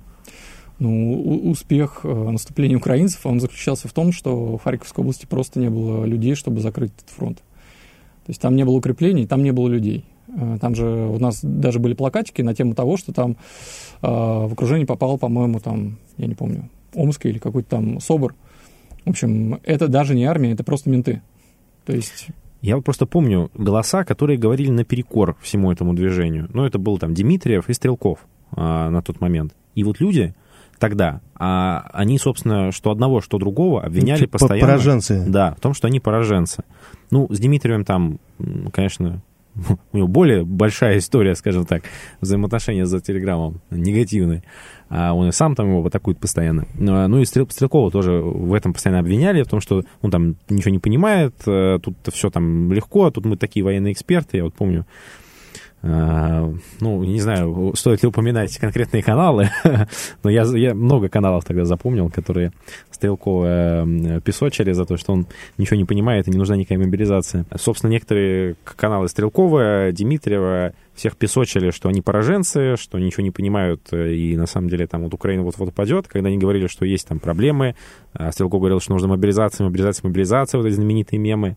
Ну, 0.78 1.50
успех 1.50 2.00
э, 2.04 2.30
наступления 2.30 2.76
украинцев, 2.76 3.26
он 3.26 3.40
заключался 3.40 3.88
в 3.88 3.92
том, 3.92 4.12
что 4.12 4.56
в 4.56 4.62
Харьковской 4.62 5.02
области 5.02 5.26
просто 5.26 5.58
не 5.58 5.70
было 5.70 6.04
людей, 6.04 6.36
чтобы 6.36 6.60
закрыть 6.60 6.92
этот 6.96 7.10
фронт. 7.10 7.38
То 7.38 8.30
есть 8.30 8.40
там 8.40 8.54
не 8.54 8.64
было 8.64 8.76
укреплений, 8.76 9.26
там 9.26 9.42
не 9.42 9.50
было 9.50 9.66
людей. 9.66 10.04
Э, 10.28 10.56
там 10.60 10.76
же 10.76 10.86
у 10.86 11.18
нас 11.18 11.40
даже 11.42 11.80
были 11.80 11.94
плакатики 11.94 12.42
на 12.42 12.54
тему 12.54 12.76
того, 12.76 12.96
что 12.96 13.12
там 13.12 13.32
э, 13.32 13.36
в 14.06 14.52
окружение 14.52 14.86
попал, 14.86 15.18
по-моему, 15.18 15.58
там, 15.58 15.98
я 16.16 16.28
не 16.28 16.36
помню, 16.36 16.68
Омский 16.94 17.30
или 17.30 17.38
какой-то 17.38 17.70
там 17.70 17.98
СОБР. 17.98 18.36
В 19.04 19.10
общем, 19.10 19.58
это 19.64 19.88
даже 19.88 20.14
не 20.14 20.26
армия, 20.26 20.52
это 20.52 20.62
просто 20.62 20.90
менты. 20.90 21.22
То 21.88 21.96
есть... 21.96 22.28
Я 22.60 22.76
вот 22.76 22.84
просто 22.84 23.06
помню 23.06 23.50
голоса, 23.54 24.04
которые 24.04 24.38
говорили 24.38 24.70
наперекор 24.70 25.36
всему 25.40 25.72
этому 25.72 25.94
движению. 25.94 26.50
Ну, 26.52 26.66
это 26.66 26.78
был 26.78 26.98
там 26.98 27.14
Дмитриев 27.14 27.68
и 27.68 27.72
Стрелков 27.72 28.18
а, 28.52 28.90
на 28.90 29.00
тот 29.00 29.22
момент. 29.22 29.54
И 29.74 29.84
вот 29.84 30.00
люди 30.00 30.34
тогда, 30.78 31.22
а 31.34 31.88
они, 31.94 32.18
собственно, 32.18 32.70
что 32.72 32.90
одного, 32.90 33.22
что 33.22 33.38
другого 33.38 33.82
обвиняли 33.82 34.18
типа 34.18 34.38
постоянно. 34.38 34.66
Пораженцы. 34.66 35.24
Да, 35.26 35.54
в 35.54 35.60
том, 35.60 35.72
что 35.72 35.86
они 35.86 35.98
пораженцы. 35.98 36.64
Ну, 37.10 37.26
с 37.30 37.38
Дмитриевым 37.38 37.86
там, 37.86 38.18
конечно, 38.72 39.22
у 39.92 39.96
него 39.96 40.08
более 40.08 40.44
большая 40.44 40.98
история, 40.98 41.34
скажем 41.34 41.66
так, 41.66 41.82
взаимоотношения 42.20 42.86
за 42.86 43.00
Телеграмом, 43.00 43.60
негативные. 43.70 44.42
А 44.88 45.12
он 45.12 45.28
и 45.28 45.32
сам 45.32 45.54
там 45.54 45.68
его 45.68 45.86
атакует 45.86 46.18
постоянно. 46.18 46.66
Ну, 46.74 47.08
ну 47.08 47.20
и 47.20 47.24
Стрелкова 47.24 47.90
тоже 47.90 48.12
в 48.12 48.54
этом 48.54 48.72
постоянно 48.72 49.00
обвиняли, 49.00 49.42
в 49.42 49.48
том, 49.48 49.60
что 49.60 49.84
он 50.00 50.10
там 50.10 50.36
ничего 50.48 50.70
не 50.70 50.78
понимает, 50.78 51.34
э, 51.46 51.78
тут 51.82 51.96
все 52.12 52.30
там 52.30 52.72
легко, 52.72 53.10
тут 53.10 53.26
мы 53.26 53.36
такие 53.36 53.64
военные 53.64 53.92
эксперты, 53.92 54.38
я 54.38 54.44
вот 54.44 54.54
помню, 54.54 54.86
а, 54.86 55.27
ну, 55.80 57.04
не 57.04 57.20
знаю, 57.20 57.72
стоит 57.76 58.02
ли 58.02 58.08
упоминать 58.08 58.56
конкретные 58.58 59.02
каналы, 59.02 59.50
но 60.24 60.30
я, 60.30 60.42
я 60.42 60.74
много 60.74 61.08
каналов 61.08 61.44
тогда 61.44 61.64
запомнил, 61.64 62.10
которые 62.10 62.52
Стрелкова 62.90 64.20
песочили 64.24 64.72
за 64.72 64.84
то, 64.86 64.96
что 64.96 65.12
он 65.12 65.26
ничего 65.56 65.76
не 65.76 65.84
понимает 65.84 66.26
и 66.26 66.32
не 66.32 66.38
нужна 66.38 66.56
никакая 66.56 66.78
мобилизация. 66.78 67.46
Собственно, 67.56 67.92
некоторые 67.92 68.56
каналы 68.64 69.08
Стрелкова, 69.08 69.90
Дмитриева, 69.92 70.72
всех 70.98 71.16
песочили, 71.16 71.70
что 71.70 71.88
они 71.88 72.02
пораженцы, 72.02 72.76
что 72.76 72.98
ничего 72.98 73.22
не 73.22 73.30
понимают, 73.30 73.82
э, 73.92 74.14
и 74.14 74.36
на 74.36 74.46
самом 74.46 74.68
деле 74.68 74.86
там 74.86 75.04
вот 75.04 75.14
Украина 75.14 75.44
вот-вот 75.44 75.68
упадет, 75.68 76.08
когда 76.08 76.28
они 76.28 76.38
говорили, 76.38 76.66
что 76.66 76.84
есть 76.84 77.06
там 77.06 77.20
проблемы, 77.20 77.76
а 78.12 78.32
Стрелков 78.32 78.60
говорил, 78.60 78.80
что 78.80 78.92
нужна 78.92 79.08
мобилизация, 79.08 79.64
мобилизация, 79.64 80.08
мобилизация, 80.08 80.58
вот 80.58 80.66
эти 80.66 80.74
знаменитые 80.74 81.20
мемы, 81.20 81.56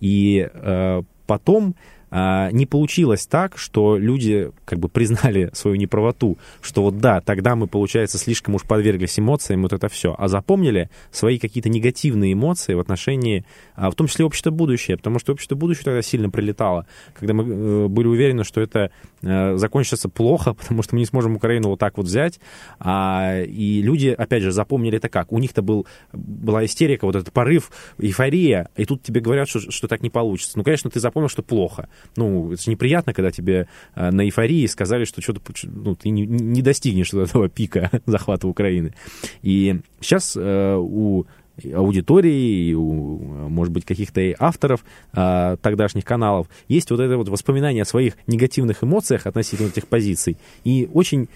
и 0.00 0.48
э, 0.52 1.02
потом 1.26 1.74
а, 1.74 1.93
не 2.14 2.64
получилось 2.64 3.26
так, 3.26 3.58
что 3.58 3.96
люди 3.96 4.52
как 4.64 4.78
бы 4.78 4.88
признали 4.88 5.50
свою 5.52 5.76
неправоту, 5.76 6.38
что 6.60 6.82
вот 6.82 6.98
да, 6.98 7.20
тогда 7.20 7.56
мы, 7.56 7.66
получается, 7.66 8.18
слишком 8.18 8.54
уж 8.54 8.62
подверглись 8.62 9.18
эмоциям, 9.18 9.62
вот 9.62 9.72
это 9.72 9.88
все, 9.88 10.14
а 10.16 10.28
запомнили 10.28 10.90
свои 11.10 11.38
какие-то 11.38 11.68
негативные 11.68 12.32
эмоции 12.32 12.74
в 12.74 12.80
отношении, 12.80 13.44
а, 13.74 13.90
в 13.90 13.94
том 13.94 14.06
числе 14.06 14.24
общество 14.24 14.50
будущее, 14.50 14.96
потому 14.96 15.18
что 15.18 15.32
общество 15.32 15.56
будущее 15.56 15.84
тогда 15.84 16.02
сильно 16.02 16.30
прилетало, 16.30 16.86
когда 17.18 17.34
мы 17.34 17.44
э, 17.44 17.88
были 17.88 18.06
уверены, 18.06 18.44
что 18.44 18.60
это 18.60 18.90
закончится 19.24 20.08
плохо, 20.08 20.54
потому 20.60 20.82
что 20.82 20.94
мы 20.94 21.00
не 21.00 21.06
сможем 21.06 21.36
Украину 21.36 21.68
вот 21.70 21.78
так 21.78 21.96
вот 21.96 22.06
взять, 22.06 22.40
а, 22.78 23.42
и 23.42 23.82
люди, 23.82 24.08
опять 24.08 24.42
же, 24.42 24.52
запомнили 24.52 24.98
это 24.98 25.08
как? 25.08 25.32
У 25.32 25.38
них-то 25.38 25.62
был, 25.62 25.86
была 26.12 26.64
истерика, 26.64 27.06
вот 27.06 27.16
этот 27.16 27.32
порыв, 27.32 27.70
эйфория, 27.98 28.68
и 28.76 28.84
тут 28.84 29.02
тебе 29.02 29.20
говорят, 29.20 29.48
что, 29.48 29.60
что 29.70 29.88
так 29.88 30.02
не 30.02 30.10
получится. 30.10 30.56
Ну, 30.56 30.64
конечно, 30.64 30.90
ты 30.90 31.00
запомнил, 31.00 31.28
что 31.28 31.42
плохо, 31.42 31.88
ну, 32.16 32.52
это 32.52 32.62
же 32.62 32.70
неприятно, 32.70 33.12
когда 33.12 33.30
тебе 33.30 33.68
э, 33.94 34.10
на 34.10 34.24
эйфории 34.24 34.66
сказали, 34.66 35.04
что 35.04 35.20
что-то 35.20 35.40
ну, 35.64 35.94
ты 35.94 36.10
не, 36.10 36.26
не 36.26 36.62
достигнешь 36.62 37.12
этого 37.12 37.48
пика 37.48 37.90
захвата 38.06 38.46
Украины. 38.46 38.94
И 39.42 39.80
сейчас 40.00 40.36
э, 40.36 40.76
у 40.78 41.26
аудитории, 41.72 42.68
и 42.68 42.74
у, 42.74 43.18
может 43.48 43.72
быть, 43.72 43.84
каких-то 43.84 44.20
авторов 44.38 44.84
а, 45.12 45.56
тогдашних 45.56 46.04
каналов, 46.04 46.48
есть 46.68 46.90
вот 46.90 47.00
это 47.00 47.16
вот 47.16 47.28
воспоминание 47.28 47.82
о 47.82 47.86
своих 47.86 48.16
негативных 48.26 48.82
эмоциях 48.82 49.26
относительно 49.26 49.68
этих 49.68 49.86
позиций, 49.86 50.36
и 50.64 50.88
очень 50.92 51.28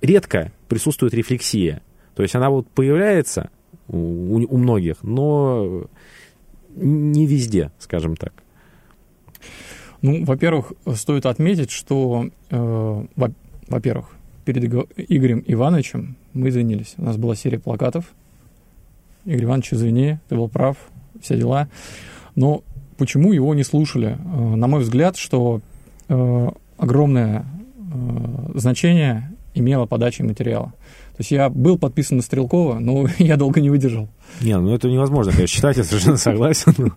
редко 0.00 0.52
присутствует 0.68 1.14
рефлексия. 1.14 1.82
То 2.14 2.22
есть 2.22 2.34
она 2.34 2.50
вот 2.50 2.68
появляется 2.68 3.50
у, 3.88 4.36
у 4.36 4.56
многих, 4.56 5.02
но 5.02 5.86
не 6.76 7.26
везде, 7.26 7.72
скажем 7.78 8.16
так. 8.16 8.32
Ну, 10.02 10.24
во-первых, 10.24 10.72
стоит 10.94 11.26
отметить, 11.26 11.70
что, 11.70 12.30
э, 12.50 13.06
во-первых, 13.68 14.10
перед 14.44 14.64
Игорем 14.64 15.44
Ивановичем 15.46 16.16
мы 16.32 16.48
извинились. 16.48 16.94
У 16.96 17.04
нас 17.04 17.16
была 17.16 17.34
серия 17.34 17.58
плакатов. 17.58 18.06
Игорь 19.24 19.44
Иванович, 19.44 19.74
извини, 19.74 20.18
ты 20.28 20.36
был 20.36 20.48
прав, 20.48 20.76
все 21.20 21.36
дела. 21.36 21.68
Но 22.34 22.62
почему 22.96 23.32
его 23.32 23.54
не 23.54 23.64
слушали? 23.64 24.18
Э, 24.18 24.54
на 24.56 24.66
мой 24.66 24.80
взгляд, 24.80 25.16
что 25.16 25.60
э, 26.08 26.48
огромное 26.78 27.44
э, 27.44 28.58
значение 28.58 29.30
имела 29.54 29.86
подача 29.86 30.24
материала. 30.24 30.72
То 31.16 31.20
есть 31.20 31.30
я 31.32 31.50
был 31.50 31.78
подписан 31.78 32.18
на 32.18 32.22
Стрелкова, 32.22 32.78
но 32.78 33.06
я 33.18 33.36
долго 33.36 33.60
не 33.60 33.70
выдержал. 33.70 34.08
Не, 34.40 34.58
ну 34.58 34.74
это 34.74 34.88
невозможно, 34.88 35.32
конечно, 35.32 35.56
читать, 35.56 35.76
я 35.76 35.84
совершенно 35.84 36.16
согласен. 36.16 36.92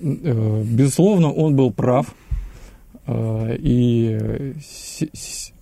Безусловно, 0.00 1.32
он 1.32 1.56
был 1.56 1.72
прав. 1.72 2.06
И, 3.08 4.54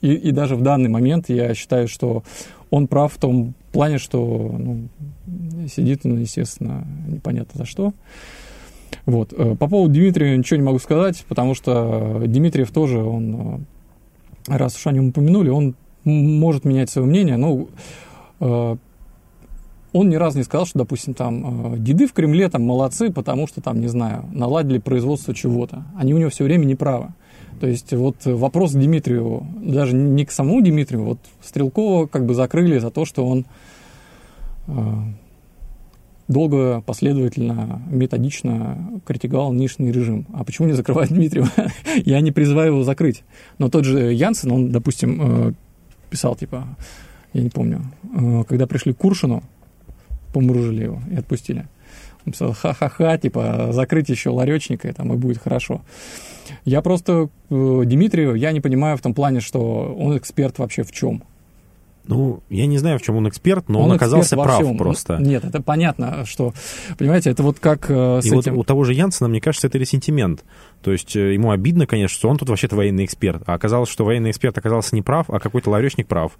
и, 0.02 0.12
и 0.12 0.32
даже 0.32 0.54
в 0.54 0.62
данный 0.62 0.90
момент 0.90 1.30
я 1.30 1.54
считаю, 1.54 1.88
что 1.88 2.22
он 2.70 2.86
прав 2.86 3.12
в 3.12 3.18
том 3.18 3.54
плане, 3.72 3.98
что 3.98 4.54
ну, 4.58 4.88
сидит 5.68 6.04
он, 6.04 6.18
естественно, 6.18 6.86
непонятно 7.06 7.58
за 7.58 7.64
что. 7.64 7.92
Вот. 9.06 9.32
Э, 9.32 9.54
по 9.56 9.68
поводу 9.68 9.94
Дмитрия 9.94 10.36
ничего 10.36 10.58
не 10.58 10.64
могу 10.64 10.78
сказать, 10.78 11.24
потому 11.28 11.54
что 11.54 12.22
Дмитриев 12.26 12.70
тоже, 12.70 13.02
он, 13.02 13.66
раз 14.46 14.76
уж 14.76 14.86
о 14.86 14.92
нем 14.92 15.08
упомянули, 15.08 15.50
он 15.50 15.74
может 16.04 16.64
менять 16.64 16.90
свое 16.90 17.06
мнение, 17.06 17.36
но 17.36 17.68
он 19.92 20.10
ни 20.10 20.16
разу 20.16 20.38
не 20.38 20.44
сказал, 20.44 20.66
что, 20.66 20.78
допустим, 20.78 21.14
там, 21.14 21.74
э, 21.74 21.78
деды 21.78 22.06
в 22.06 22.12
Кремле 22.12 22.48
там 22.48 22.62
молодцы, 22.62 23.10
потому 23.10 23.46
что, 23.46 23.60
там, 23.60 23.80
не 23.80 23.88
знаю, 23.88 24.26
наладили 24.32 24.78
производство 24.78 25.34
чего-то. 25.34 25.84
Они 25.96 26.14
у 26.14 26.18
него 26.18 26.30
все 26.30 26.44
время 26.44 26.64
неправы. 26.64 27.14
То 27.58 27.66
есть 27.66 27.92
вот 27.92 28.16
вопрос 28.24 28.72
к 28.72 28.78
Дмитриеву, 28.78 29.46
даже 29.62 29.94
не 29.94 30.24
к 30.24 30.30
самому 30.30 30.60
Дмитрию, 30.60 31.04
вот 31.04 31.18
Стрелкова 31.42 32.06
как 32.06 32.26
бы 32.26 32.34
закрыли 32.34 32.78
за 32.78 32.90
то, 32.90 33.04
что 33.04 33.26
он 33.26 33.46
э, 34.66 34.72
долго, 36.28 36.82
последовательно, 36.82 37.82
методично 37.90 39.00
критиковал 39.04 39.52
нынешний 39.52 39.90
режим. 39.90 40.26
А 40.32 40.44
почему 40.44 40.68
не 40.68 40.74
закрывать 40.74 41.08
Дмитриева? 41.08 41.50
Я 42.04 42.20
не 42.20 42.30
призываю 42.30 42.72
его 42.72 42.82
закрыть. 42.84 43.24
Но 43.58 43.68
тот 43.68 43.84
же 43.84 44.12
Янсен, 44.12 44.52
он, 44.52 44.70
допустим, 44.70 45.48
э, 45.48 45.52
писал, 46.10 46.36
типа, 46.36 46.76
я 47.32 47.42
не 47.42 47.50
помню, 47.50 47.82
э, 48.14 48.44
когда 48.48 48.66
пришли 48.66 48.92
к 48.92 48.98
Куршину, 48.98 49.42
помружили 50.32 50.84
его 50.84 51.00
и 51.10 51.16
отпустили. 51.16 51.66
Он 52.24 52.32
писал, 52.32 52.52
ха-ха-ха, 52.52 53.16
типа, 53.18 53.68
закрыть 53.72 54.08
еще 54.08 54.30
ларечника, 54.30 54.88
и 54.88 54.92
там 54.92 55.12
и 55.12 55.16
будет 55.16 55.38
хорошо. 55.38 55.82
Я 56.64 56.82
просто 56.82 57.28
э, 57.50 57.82
Дмитрию, 57.84 58.34
я 58.34 58.52
не 58.52 58.60
понимаю 58.60 58.96
в 58.96 59.00
том 59.00 59.14
плане, 59.14 59.40
что 59.40 59.94
он 59.98 60.16
эксперт 60.16 60.58
вообще 60.58 60.82
в 60.82 60.92
чем. 60.92 61.22
Ну, 62.08 62.42
я 62.48 62.66
не 62.66 62.78
знаю, 62.78 62.98
в 62.98 63.02
чем 63.02 63.16
он 63.16 63.28
эксперт, 63.28 63.68
но 63.68 63.80
он, 63.80 63.90
он 63.90 63.96
оказался 63.96 64.34
прав 64.34 64.62
всем. 64.62 64.78
просто. 64.78 65.18
Нет, 65.18 65.44
это 65.44 65.60
понятно, 65.60 66.24
что, 66.24 66.54
понимаете, 66.96 67.30
это 67.30 67.42
вот 67.42 67.58
как 67.60 67.90
э, 67.90 68.20
с 68.22 68.24
И 68.24 68.28
этим... 68.34 68.54
вот 68.54 68.60
у 68.60 68.64
того 68.64 68.84
же 68.84 68.94
Янсена, 68.94 69.28
мне 69.28 69.42
кажется, 69.42 69.66
это 69.66 69.76
ресентимент. 69.76 70.42
То 70.82 70.90
есть 70.90 71.14
э, 71.16 71.34
ему 71.34 71.50
обидно, 71.50 71.86
конечно, 71.86 72.16
что 72.16 72.30
он 72.30 72.38
тут 72.38 72.48
вообще-то 72.48 72.76
военный 72.76 73.04
эксперт. 73.04 73.42
А 73.44 73.52
оказалось, 73.52 73.90
что 73.90 74.06
военный 74.06 74.30
эксперт 74.30 74.56
оказался 74.56 74.94
не 74.94 75.02
прав, 75.02 75.28
а 75.28 75.38
какой-то 75.38 75.68
ларечник 75.68 76.06
прав. 76.06 76.38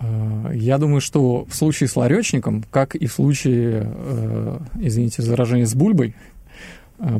Э, 0.00 0.50
я 0.52 0.78
думаю, 0.78 1.00
что 1.00 1.44
в 1.44 1.54
случае 1.54 1.88
с 1.88 1.94
ларечником, 1.94 2.64
как 2.72 2.96
и 2.96 3.06
в 3.06 3.12
случае, 3.12 3.92
э, 3.94 4.58
извините 4.80 5.22
за 5.22 5.30
выражение, 5.30 5.66
с 5.66 5.74
бульбой, 5.76 6.16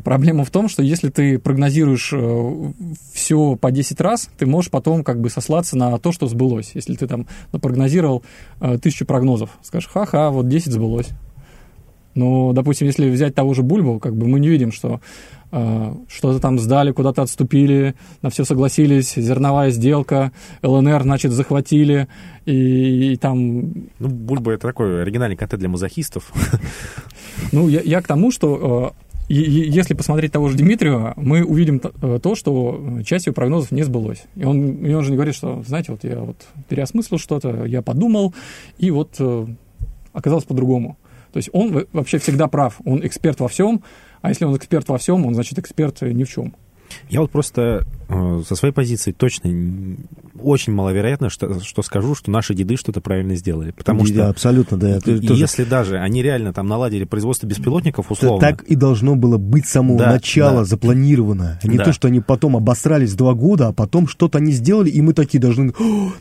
Проблема 0.05 0.45
в 0.45 0.51
том, 0.51 0.69
что 0.69 0.83
если 0.83 1.09
ты 1.09 1.39
прогнозируешь 1.39 2.13
все 3.13 3.57
по 3.57 3.71
10 3.71 4.01
раз, 4.01 4.29
ты 4.37 4.45
можешь 4.45 4.71
потом 4.71 5.03
как 5.03 5.21
бы 5.21 5.31
сослаться 5.31 5.77
на 5.77 5.99
то, 5.99 6.13
что 6.13 6.27
сбылось. 6.27 6.73
Если 6.75 6.95
ты 6.97 7.07
там 7.07 7.27
прогнозировал 7.51 8.23
тысячу 8.83 9.07
прогнозов, 9.07 9.51
скажешь, 9.63 9.89
ха-ха, 9.89 10.31
вот 10.31 10.49
10 10.49 10.73
сбылось. 10.73 11.09
Но, 12.15 12.53
допустим, 12.53 12.87
если 12.87 13.09
взять 13.09 13.35
того 13.35 13.55
же 13.55 13.63
Бульбу, 13.63 14.01
как 14.01 14.17
бы 14.17 14.27
мы 14.27 14.41
не 14.41 14.49
видим, 14.49 14.73
что 14.73 15.01
э, 15.53 15.95
что-то 16.09 16.41
там 16.41 16.59
сдали, 16.59 16.91
куда-то 16.91 17.23
отступили, 17.23 17.95
на 18.21 18.31
все 18.31 18.45
согласились, 18.45 19.15
зерновая 19.15 19.71
сделка, 19.71 20.33
ЛНР, 20.63 21.03
значит, 21.03 21.33
захватили, 21.33 22.09
и, 22.47 23.13
и 23.13 23.17
там... 23.17 23.73
Ну, 24.01 24.09
Бульба— 24.09 24.53
это 24.53 24.67
такой 24.67 25.03
оригинальный 25.03 25.37
контент 25.37 25.61
для 25.61 25.69
мазохистов. 25.69 26.33
Ну, 27.53 27.69
я, 27.69 27.81
я 27.81 28.03
к 28.03 28.07
тому, 28.07 28.31
что 28.31 28.95
э, 28.95 29.10
если 29.33 29.95
посмотреть 29.95 30.33
того 30.33 30.49
же 30.49 30.57
Дмитрия, 30.57 31.13
мы 31.17 31.45
увидим 31.45 31.81
э, 32.03 32.19
то, 32.21 32.35
что 32.35 33.01
часть 33.05 33.27
его 33.27 33.35
прогнозов 33.35 33.71
не 33.71 33.85
сбылось. 33.85 34.25
И 34.35 34.45
он, 34.45 34.85
и 34.85 34.93
он 34.93 35.05
же 35.05 35.11
не 35.11 35.17
говорит, 35.17 35.35
что, 35.35 35.63
знаете, 35.67 35.93
вот 35.93 36.03
я 36.05 36.19
вот 36.21 36.37
переосмыслил 36.69 37.19
что-то, 37.19 37.65
я 37.65 37.81
подумал, 37.81 38.35
и 38.79 38.91
вот 38.91 39.17
э, 39.21 39.47
оказалось 40.13 40.45
по-другому. 40.45 40.99
То 41.33 41.37
есть 41.37 41.49
он 41.53 41.87
вообще 41.93 42.19
всегда 42.19 42.49
прав, 42.49 42.81
он 42.85 43.07
эксперт 43.07 43.39
во 43.39 43.47
всем, 43.47 43.83
а 44.21 44.31
если 44.31 44.45
он 44.45 44.57
эксперт 44.57 44.89
во 44.89 44.99
всем, 44.99 45.25
он, 45.25 45.35
значит, 45.35 45.59
эксперт 45.59 46.03
ни 46.03 46.25
в 46.25 46.29
чем. 46.29 46.55
Я 47.09 47.21
вот 47.21 47.31
просто 47.31 47.85
э, 48.09 48.43
со 48.47 48.55
своей 48.55 48.73
позиции 48.73 49.13
точно 49.13 49.51
очень 50.43 50.73
маловероятно, 50.73 51.29
что, 51.29 51.61
что 51.61 51.83
скажу, 51.83 52.15
что 52.15 52.31
наши 52.31 52.55
деды 52.55 52.77
что-то 52.77 53.01
правильно 53.01 53.35
сделали. 53.37 53.73
Потому 53.73 54.01
да, 54.01 54.07
что 54.07 54.29
абсолютно, 54.29 54.77
да. 54.77 54.99
И, 54.99 55.01
тоже... 55.01 55.41
Если 55.41 55.65
даже 55.65 55.99
они 55.99 56.23
реально 56.23 56.53
там 56.53 56.67
наладили 56.67 57.05
производство 57.05 57.47
беспилотников, 57.47 58.11
условно. 58.11 58.41
Так 58.41 58.63
и 58.63 58.75
должно 58.75 59.17
было 59.17 59.39
быть 59.39 59.67
с 59.67 59.71
самого 59.71 59.99
да, 59.99 60.13
начала 60.13 60.61
да. 60.61 60.65
запланировано. 60.65 61.59
А 61.63 61.67
не 61.67 61.79
да. 61.79 61.85
то, 61.85 61.93
что 61.93 62.09
они 62.09 62.21
потом 62.21 62.57
обосрались 62.57 63.15
два 63.15 63.35
года, 63.35 63.69
а 63.69 63.73
потом 63.73 64.09
что-то 64.09 64.39
они 64.39 64.53
сделали, 64.53 64.91
и 64.91 65.01
мы 65.01 65.13
такие 65.13 65.41
должны, 65.41 65.73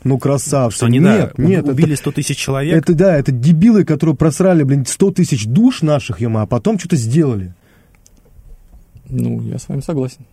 ну 0.03 0.17
красавцы. 0.17 0.77
Что 0.77 0.85
они, 0.87 0.99
нет, 0.99 1.33
да, 1.35 1.43
нет, 1.43 1.67
убили 1.67 1.93
это, 1.93 2.01
100 2.01 2.11
тысяч 2.11 2.37
человек. 2.37 2.75
Это 2.75 2.93
да, 2.93 3.17
это 3.17 3.31
дебилы, 3.31 3.83
которые 3.85 4.15
просрали, 4.15 4.63
блин, 4.63 4.85
100 4.85 5.11
тысяч 5.11 5.45
душ 5.45 5.81
наших, 5.81 6.21
ема, 6.21 6.43
а 6.43 6.45
потом 6.45 6.79
что-то 6.79 6.95
сделали. 6.95 7.53
Ну, 9.09 9.41
я 9.41 9.57
с 9.57 9.67
вами 9.67 9.81
согласен. 9.81 10.25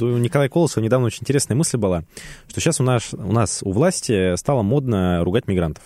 У 0.00 0.18
Николая 0.18 0.48
Колосова 0.48 0.82
недавно 0.82 1.06
очень 1.06 1.22
интересная 1.22 1.56
мысль 1.56 1.76
была, 1.76 2.04
что 2.48 2.60
сейчас 2.60 2.80
у 2.80 2.84
нас, 2.84 3.12
у 3.12 3.32
нас 3.32 3.62
у 3.62 3.72
власти 3.72 4.36
стало 4.36 4.62
модно 4.62 5.22
ругать 5.24 5.46
мигрантов. 5.46 5.82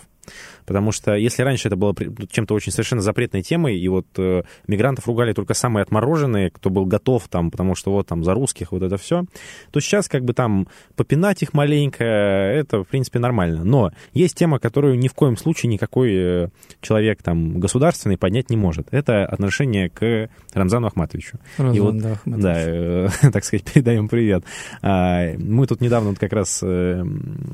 Потому 0.65 0.91
что 0.91 1.15
если 1.15 1.43
раньше 1.43 1.67
это 1.67 1.75
было 1.75 1.95
чем-то 2.29 2.53
очень 2.53 2.71
совершенно 2.71 3.01
запретной 3.01 3.41
темой, 3.41 3.77
и 3.77 3.87
вот 3.87 4.07
э, 4.17 4.43
мигрантов 4.67 5.07
ругали 5.07 5.33
только 5.33 5.53
самые 5.53 5.83
отмороженные, 5.83 6.49
кто 6.49 6.69
был 6.69 6.85
готов 6.85 7.27
там, 7.27 7.51
потому 7.51 7.75
что 7.75 7.91
вот 7.91 8.07
там 8.07 8.23
за 8.23 8.33
русских 8.33 8.71
вот 8.71 8.83
это 8.83 8.97
все, 8.97 9.25
то 9.71 9.79
сейчас 9.79 10.07
как 10.07 10.23
бы 10.23 10.33
там 10.33 10.67
попинать 10.95 11.41
их 11.43 11.53
маленько, 11.53 12.03
это 12.03 12.83
в 12.83 12.87
принципе 12.87 13.19
нормально. 13.19 13.63
Но 13.63 13.91
есть 14.13 14.35
тема, 14.35 14.59
которую 14.59 14.97
ни 14.97 15.07
в 15.07 15.13
коем 15.13 15.37
случае 15.37 15.71
никакой 15.71 16.11
э, 16.13 16.47
человек 16.81 17.23
там 17.23 17.59
государственный 17.59 18.17
поднять 18.17 18.49
не 18.49 18.57
может. 18.57 18.87
Это 18.91 19.25
отношение 19.25 19.89
к 19.89 20.29
Рамзану 20.53 20.87
Ахматовичу. 20.87 21.39
Рамзан, 21.57 21.75
и 21.75 21.79
вот, 21.79 21.97
да, 21.97 22.11
Ахматович. 22.13 22.43
да 22.43 22.55
э, 22.57 23.09
так 23.31 23.43
сказать, 23.43 23.63
передаем 23.63 24.07
привет. 24.07 24.43
А, 24.81 25.33
мы 25.37 25.67
тут 25.67 25.81
недавно 25.81 26.09
вот 26.09 26.19
как 26.19 26.33
раз 26.33 26.61
э, 26.63 27.03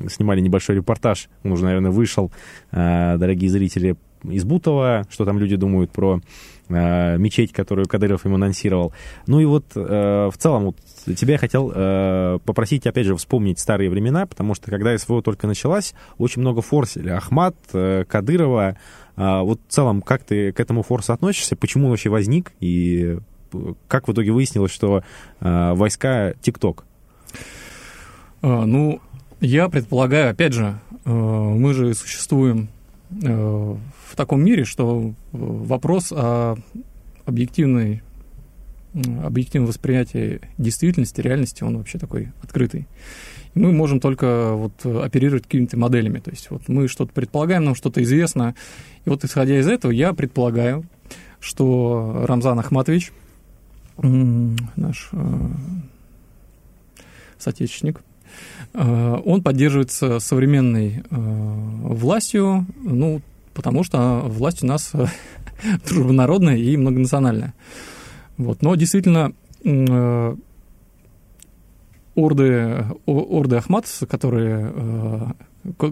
снимали 0.08 0.40
небольшой 0.40 0.76
репортаж, 0.76 1.28
он 1.44 1.52
уже, 1.52 1.64
наверное, 1.64 1.90
вышел 1.90 2.30
Э, 2.70 2.97
дорогие 3.16 3.50
зрители, 3.50 3.96
из 4.24 4.44
Бутова, 4.44 5.06
что 5.10 5.24
там 5.24 5.38
люди 5.38 5.56
думают 5.56 5.90
про 5.90 6.20
э, 6.68 7.18
мечеть, 7.18 7.52
которую 7.52 7.86
Кадыров 7.86 8.24
ему 8.24 8.36
анонсировал. 8.36 8.92
Ну 9.26 9.40
и 9.40 9.44
вот 9.44 9.64
э, 9.74 10.30
в 10.32 10.36
целом 10.36 10.64
вот, 10.64 10.76
тебя 11.16 11.34
я 11.34 11.38
хотел 11.38 11.72
э, 11.74 12.38
попросить, 12.44 12.86
опять 12.86 13.06
же, 13.06 13.16
вспомнить 13.16 13.58
старые 13.58 13.90
времена, 13.90 14.26
потому 14.26 14.54
что 14.54 14.70
когда 14.70 14.96
СВО 14.96 15.22
только 15.22 15.46
началась, 15.46 15.94
очень 16.18 16.42
много 16.42 16.62
форсили. 16.62 17.10
Ахмат, 17.10 17.56
э, 17.72 18.04
Кадырова. 18.08 18.76
Э, 19.16 19.40
вот 19.42 19.60
в 19.66 19.72
целом, 19.72 20.02
как 20.02 20.24
ты 20.24 20.52
к 20.52 20.60
этому 20.60 20.82
форсу 20.82 21.12
относишься? 21.12 21.56
Почему 21.56 21.84
он 21.84 21.90
вообще 21.90 22.10
возник? 22.10 22.52
И 22.60 23.18
как 23.86 24.08
в 24.08 24.12
итоге 24.12 24.32
выяснилось, 24.32 24.72
что 24.72 25.02
э, 25.40 25.72
войска 25.74 26.34
ТикТок? 26.42 26.84
А, 28.42 28.64
ну, 28.64 29.00
я 29.40 29.68
предполагаю, 29.68 30.30
опять 30.30 30.52
же, 30.52 30.78
э, 31.04 31.10
мы 31.10 31.72
же 31.72 31.94
существуем 31.94 32.64
э, 32.64 32.77
в 33.10 34.16
таком 34.16 34.44
мире, 34.44 34.64
что 34.64 35.14
вопрос 35.32 36.12
о 36.12 36.56
объективной 37.24 38.02
объективном 39.22 39.68
восприятии 39.68 40.40
действительности, 40.56 41.20
реальности, 41.20 41.62
он 41.62 41.76
вообще 41.76 41.98
такой 41.98 42.32
открытый. 42.42 42.88
И 43.54 43.58
мы 43.58 43.72
можем 43.72 44.00
только 44.00 44.52
вот 44.54 44.84
оперировать 44.84 45.44
какими-то 45.44 45.78
моделями. 45.78 46.18
То 46.18 46.30
есть 46.30 46.50
вот 46.50 46.68
мы 46.68 46.88
что-то 46.88 47.12
предполагаем, 47.12 47.64
нам 47.64 47.74
что-то 47.74 48.02
известно. 48.02 48.54
И 49.04 49.10
вот 49.10 49.24
исходя 49.24 49.58
из 49.58 49.68
этого, 49.68 49.92
я 49.92 50.14
предполагаю, 50.14 50.84
что 51.38 52.24
Рамзан 52.26 52.58
Ахматович, 52.58 53.12
наш 53.96 55.10
э, 55.12 55.48
соотечественник, 57.38 58.00
Э, 58.00 58.07
он 58.74 59.42
поддерживается 59.42 60.20
современной 60.20 61.02
э, 61.02 61.04
властью, 61.10 62.66
ну, 62.82 63.20
потому 63.54 63.82
что 63.82 64.22
власть 64.26 64.62
у 64.62 64.66
нас 64.66 64.92
дружбонародная 65.88 66.56
и 66.56 66.76
многонациональная. 66.76 67.54
Вот. 68.36 68.62
Но 68.62 68.74
действительно, 68.74 69.32
э, 69.64 70.36
орды, 72.14 72.84
орды 73.06 73.56
Ахматовцев, 73.56 74.08
которые 74.08 75.34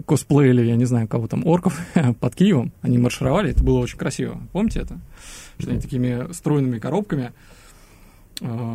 косплеили, 0.05 0.63
я 0.65 0.75
не 0.75 0.85
знаю, 0.85 1.07
кого 1.07 1.27
там, 1.27 1.45
орков 1.45 1.79
под 2.19 2.35
Киевом, 2.35 2.71
они 2.81 2.97
маршировали, 2.97 3.51
это 3.51 3.63
было 3.63 3.79
очень 3.79 3.97
красиво. 3.97 4.39
Помните 4.51 4.81
это? 4.81 4.99
Что 5.59 5.71
они 5.71 5.79
такими 5.79 6.31
стройными 6.33 6.79
коробками 6.79 7.25
Э, 7.25 7.31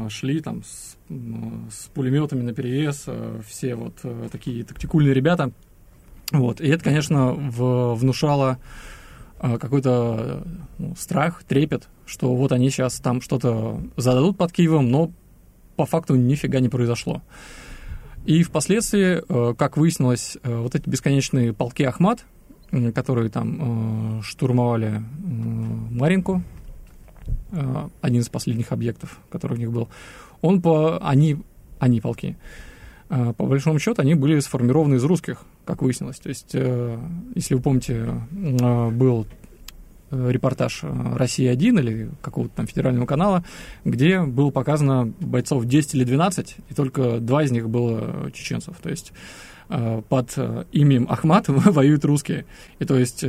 шли 0.09 0.40
там 0.40 0.62
с, 0.64 0.96
с 1.09 1.87
пулеметами 1.94 2.42
на 2.42 2.53
перевес, 2.53 3.05
э, 3.07 3.40
все 3.46 3.75
вот 3.75 3.94
э, 4.03 4.29
такие 4.31 4.64
тактикульные 4.64 5.14
ребята. 5.14 5.53
Вот. 6.33 6.61
И 6.61 6.68
это, 6.68 6.85
конечно, 6.85 7.33
в, 7.33 7.94
внушало 7.94 8.59
какой-то 9.38 10.46
ну, 10.79 10.94
страх, 10.96 11.42
трепет, 11.42 11.88
что 12.07 12.33
вот 12.35 12.53
они 12.53 12.70
сейчас 12.70 13.01
там 13.01 13.20
что-то 13.20 13.81
зададут 13.96 14.38
под 14.38 14.53
Киевом, 14.53 14.88
но 14.88 15.11
по 15.75 15.85
факту 15.85 16.14
нифига 16.14 16.61
не 16.61 16.68
произошло. 16.68 17.22
И 18.25 18.44
впоследствии, 18.44 19.20
как 19.55 19.77
выяснилось, 19.77 20.38
вот 20.44 20.77
эти 20.77 20.88
бесконечные 20.88 21.53
полки 21.53 21.83
Ахмат, 21.83 22.25
которые 22.94 23.31
там 23.31 24.22
штурмовали 24.22 25.03
Маринку, 25.90 26.40
Э, 26.40 26.62
один 28.00 28.20
из 28.20 28.28
последних 28.28 28.72
объектов, 28.72 29.18
который 29.30 29.54
у 29.54 29.56
них 29.56 29.70
был, 29.70 29.88
он 30.40 30.60
по, 30.62 30.98
они, 30.98 31.38
они 31.78 32.00
полки, 32.00 32.36
э, 33.10 33.32
по 33.36 33.46
большому 33.46 33.78
счету, 33.78 34.00
они 34.02 34.14
были 34.14 34.40
сформированы 34.40 34.96
из 34.96 35.04
русских, 35.04 35.42
как 35.64 35.82
выяснилось. 35.82 36.18
То 36.18 36.28
есть, 36.28 36.50
э, 36.54 36.98
если 37.34 37.54
вы 37.54 37.60
помните, 37.60 38.20
был 38.30 39.26
репортаж 40.10 40.82
«Россия-1» 40.82 41.80
или 41.80 42.10
какого-то 42.20 42.56
там 42.56 42.66
федерального 42.66 43.06
канала, 43.06 43.44
где 43.86 44.20
было 44.20 44.50
показано 44.50 45.12
бойцов 45.20 45.64
10 45.64 45.94
или 45.94 46.04
12, 46.04 46.56
и 46.68 46.74
только 46.74 47.18
два 47.18 47.44
из 47.44 47.50
них 47.50 47.70
было 47.70 48.30
чеченцев. 48.34 48.76
То 48.82 48.90
есть 48.90 49.14
под 49.68 50.36
именем 50.72 51.06
Ахмат 51.08 51.44
воюют 51.48 52.04
русские. 52.04 52.44
И 52.78 52.84
то 52.84 52.98
есть 52.98 53.24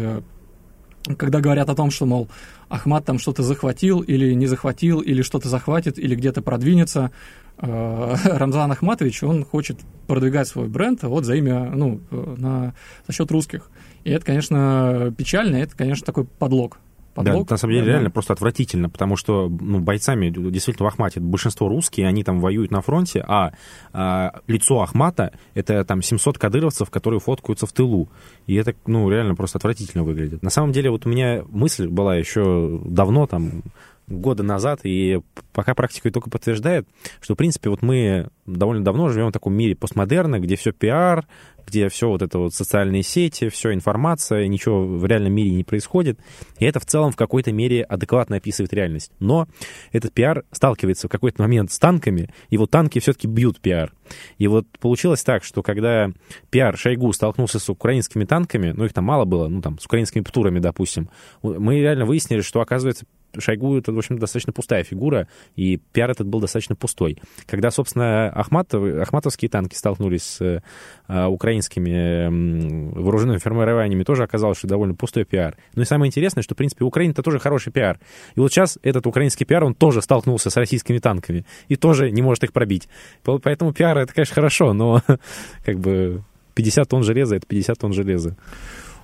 когда 1.18 1.40
говорят 1.42 1.70
о 1.70 1.76
том, 1.76 1.92
что, 1.92 2.06
мол, 2.06 2.30
Ахмат 2.70 3.06
там 3.06 3.20
что-то 3.20 3.44
захватил 3.44 4.02
или 4.02 4.34
не 4.34 4.48
захватил, 4.48 5.02
или 5.02 5.22
что-то 5.22 5.50
захватит, 5.50 6.00
или 6.00 6.16
где-то 6.16 6.42
продвинется, 6.42 7.12
э, 7.58 8.16
Рамзан 8.24 8.72
Ахматович, 8.72 9.24
он 9.24 9.44
хочет 9.46 9.80
продвигать 10.08 10.48
свой 10.48 10.68
бренд 10.68 11.04
вот 11.04 11.26
за 11.26 11.36
имя, 11.36 11.72
ну, 11.74 12.00
э, 12.10 12.36
на, 12.38 12.74
за 13.08 13.14
счет 13.14 13.30
русских. 13.32 13.70
И 14.04 14.12
это, 14.12 14.26
конечно, 14.26 15.14
печально, 15.18 15.58
это, 15.58 15.76
конечно, 15.76 16.06
такой 16.06 16.26
подлог 16.26 16.78
подлог. 17.14 17.48
Да, 17.48 17.54
на 17.54 17.58
самом 17.58 17.74
деле 17.76 17.88
реально 17.88 18.10
просто 18.10 18.34
отвратительно, 18.34 18.90
потому 18.90 19.16
что 19.16 19.50
ну, 19.50 19.80
бойцами 19.80 20.30
действительно 20.30 20.86
в 20.86 20.94
Ахмате 20.94 21.20
большинство 21.20 21.68
русские, 21.68 22.08
они 22.08 22.24
там 22.24 22.40
воюют 22.40 22.72
на 22.72 22.82
фронте, 22.82 23.24
а, 23.28 23.52
а 23.94 24.40
лицо 24.48 24.82
Ахмата— 24.82 25.32
это 25.54 25.84
там 25.86 26.02
700 26.02 26.38
кадыровцев, 26.38 26.90
которые 26.90 27.20
фоткаются 27.20 27.66
в 27.66 27.74
тылу. 27.74 28.10
И 28.48 28.56
это, 28.56 28.76
ну, 28.86 29.10
реально 29.10 29.36
просто 29.36 29.58
отвратительно 29.58 30.04
выглядит. 30.04 30.42
На 30.44 30.50
самом 30.50 30.72
деле 30.72 30.90
вот 30.90 31.06
у 31.06 31.10
меня 31.10 31.44
мысль 31.50 31.88
была 31.88 32.16
еще 32.16 32.82
давно, 32.86 33.28
там, 33.28 33.64
года 34.08 34.44
назад, 34.44 34.82
и 34.84 35.22
пока 35.54 35.74
практика 35.74 36.12
только 36.12 36.30
подтверждает, 36.30 36.88
что, 37.22 37.34
в 37.34 37.38
принципе, 37.38 37.70
вот 37.70 37.82
мы 37.82 38.30
довольно 38.46 38.84
давно 38.84 39.10
живем 39.10 39.30
в 39.30 39.32
таком 39.32 39.54
мире 39.54 39.76
постмодерна, 39.76 40.40
где 40.40 40.56
все 40.56 40.72
пиар, 40.72 41.26
где 41.66 41.88
все 41.90 42.10
вот 42.10 42.22
это 42.22 42.40
вот 42.40 42.54
социальные 42.54 43.04
сети, 43.04 43.50
все 43.50 43.74
информация, 43.74 44.48
ничего 44.48 44.86
в 44.86 45.06
реальном 45.06 45.34
мире 45.34 45.52
не 45.52 45.64
происходит. 45.64 46.20
И 46.60 46.66
это 46.66 46.80
в 46.80 46.86
целом 46.86 47.12
в 47.12 47.16
какой-то 47.16 47.52
мере 47.52 47.84
адекватно 47.84 48.38
описывает 48.38 48.74
реальность. 48.74 49.12
Но 49.20 49.48
этот 49.92 50.14
пиар 50.14 50.44
сталкивается 50.52 51.08
в 51.08 51.12
какой-то 51.12 51.42
момент 51.42 51.72
с 51.72 51.80
танками, 51.80 52.30
и 52.50 52.58
вот 52.58 52.72
танки 52.72 53.00
все-таки 53.00 53.28
бьют 53.28 53.60
пиар. 53.60 53.94
И 54.38 54.48
вот 54.48 54.68
получилось 54.80 55.24
так, 55.24 55.44
что 55.44 55.64
когда 55.64 56.10
пиар 56.50 56.78
Шойгу 56.78 57.12
столкнулся 57.14 57.60
с 57.60 57.70
украинскими 57.70 58.26
танками, 58.26 58.74
ну 58.76 58.86
их 58.86 58.94
там 58.94 59.06
мало 59.06 59.26
было, 59.26 59.48
ну 59.48 59.62
там 59.62 59.80
с 59.80 59.86
украинскими 59.86 60.24
птурами, 60.24 60.60
допустим, 60.60 61.10
мы 61.42 61.80
реально 61.80 62.06
выяснили, 62.06 62.42
что 62.42 62.62
оказывается 62.62 63.06
Шойгу 63.38 63.78
это, 63.78 63.92
в 63.92 63.98
общем, 63.98 64.20
достаточно 64.20 64.54
пустая 64.54 64.84
фигура, 64.84 65.28
и 65.56 65.78
пиар 65.92 66.12
этот 66.12 66.28
был 66.28 66.40
достаточно 66.40 66.76
пустой. 66.76 67.18
Когда, 67.46 67.72
собственно, 67.72 68.30
Ахматов, 68.30 68.84
ахматовские 69.02 69.50
танки 69.50 69.76
столкнулись 69.76 70.24
с 70.24 70.62
э, 71.08 71.26
украинскими 71.26 72.94
вооруженными 73.00 73.38
формированиями, 73.38 74.04
тоже 74.04 74.24
оказалось, 74.24 74.58
что 74.58 74.68
довольно 74.68 74.96
пустой 74.96 75.26
пиар. 75.26 75.58
Ну 75.76 75.82
и 75.82 75.86
самое 75.86 76.10
интересное, 76.10 76.44
что, 76.44 76.56
в 76.56 76.58
принципе, 76.58 76.86
Украина 76.86 77.12
это 77.12 77.24
тоже 77.24 77.40
хороший 77.40 77.72
пиар. 77.72 78.00
И 78.36 78.40
вот 78.40 78.52
сейчас 78.52 78.78
этот 78.84 79.08
украинский 79.08 79.46
пиар, 79.46 79.64
он 79.64 79.74
тоже 79.74 80.02
столкнулся 80.02 80.50
с 80.50 80.58
российскими 80.58 81.00
танками, 81.00 81.46
и 81.68 81.76
тоже 81.76 82.12
не 82.12 82.22
может 82.22 82.44
их 82.44 82.54
пробить. 82.54 82.88
Поэтому 83.24 83.74
пиар 83.74 83.98
это, 83.98 84.14
конечно, 84.14 84.36
хорошо, 84.36 84.74
но 84.74 85.02
как 85.66 85.80
бы 85.80 86.24
50 86.56 86.88
тонн 86.88 87.04
железа— 87.04 87.36
это 87.38 87.48
50 87.48 87.78
тонн 87.78 87.94
железа. 87.94 88.36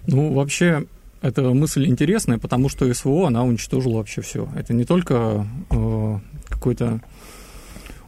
Ну, 0.07 0.33
вообще, 0.33 0.85
эта 1.21 1.41
мысль 1.53 1.85
интересная, 1.85 2.37
потому 2.37 2.69
что 2.69 2.91
СВО, 2.93 3.27
она 3.27 3.43
уничтожила 3.43 3.97
вообще 3.97 4.21
все. 4.21 4.47
Это 4.55 4.73
не 4.73 4.85
только 4.85 5.45
э, 5.69 6.19
какой-то 6.47 7.01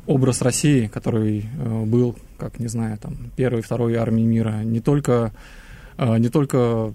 образ 0.07 0.41
России, 0.41 0.87
который 0.87 1.45
э, 1.45 1.83
был, 1.85 2.15
как, 2.37 2.59
не 2.59 2.67
знаю, 2.67 2.97
там, 2.97 3.17
первой, 3.35 3.61
второй 3.61 3.95
армии 3.95 4.23
мира, 4.23 4.61
не 4.63 4.79
только, 4.79 5.33
э, 5.97 6.17
не 6.17 6.29
только 6.29 6.93